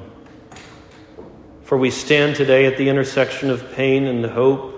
For 1.68 1.78
we 1.78 1.92
stand 1.92 2.38
today 2.38 2.66
at 2.66 2.78
the 2.78 2.88
intersection 2.88 3.50
of 3.50 3.74
pain 3.74 4.06
and 4.06 4.26
hope. 4.26 4.74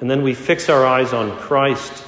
And 0.00 0.10
then 0.10 0.22
we 0.22 0.32
fix 0.32 0.70
our 0.70 0.86
eyes 0.86 1.12
on 1.12 1.36
Christ, 1.36 2.02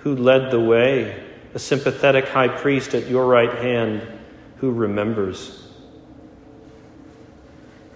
who 0.00 0.14
led 0.14 0.50
the 0.50 0.60
way, 0.60 1.18
a 1.54 1.58
sympathetic 1.58 2.28
high 2.28 2.48
priest 2.48 2.92
at 2.92 3.08
your 3.08 3.24
right 3.24 3.54
hand 3.56 4.06
who 4.56 4.70
remembers. 4.70 5.66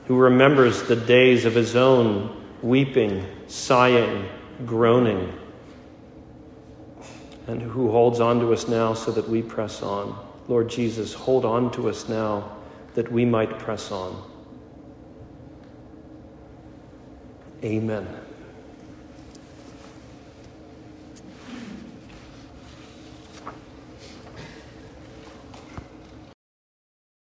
Who 0.06 0.16
remembers 0.16 0.84
the 0.84 0.96
days 0.96 1.44
of 1.44 1.54
his 1.54 1.76
own 1.76 2.46
weeping, 2.62 3.26
sighing, 3.46 4.26
groaning, 4.64 5.38
and 7.46 7.60
who 7.60 7.90
holds 7.90 8.20
on 8.20 8.40
to 8.40 8.54
us 8.54 8.68
now 8.68 8.94
so 8.94 9.10
that 9.10 9.28
we 9.28 9.42
press 9.42 9.82
on. 9.82 10.18
Lord 10.48 10.70
Jesus, 10.70 11.12
hold 11.12 11.44
on 11.44 11.70
to 11.72 11.90
us 11.90 12.08
now 12.08 12.53
that 12.94 13.10
we 13.10 13.24
might 13.24 13.58
press 13.58 13.90
on. 13.90 14.22
Amen. 17.62 18.23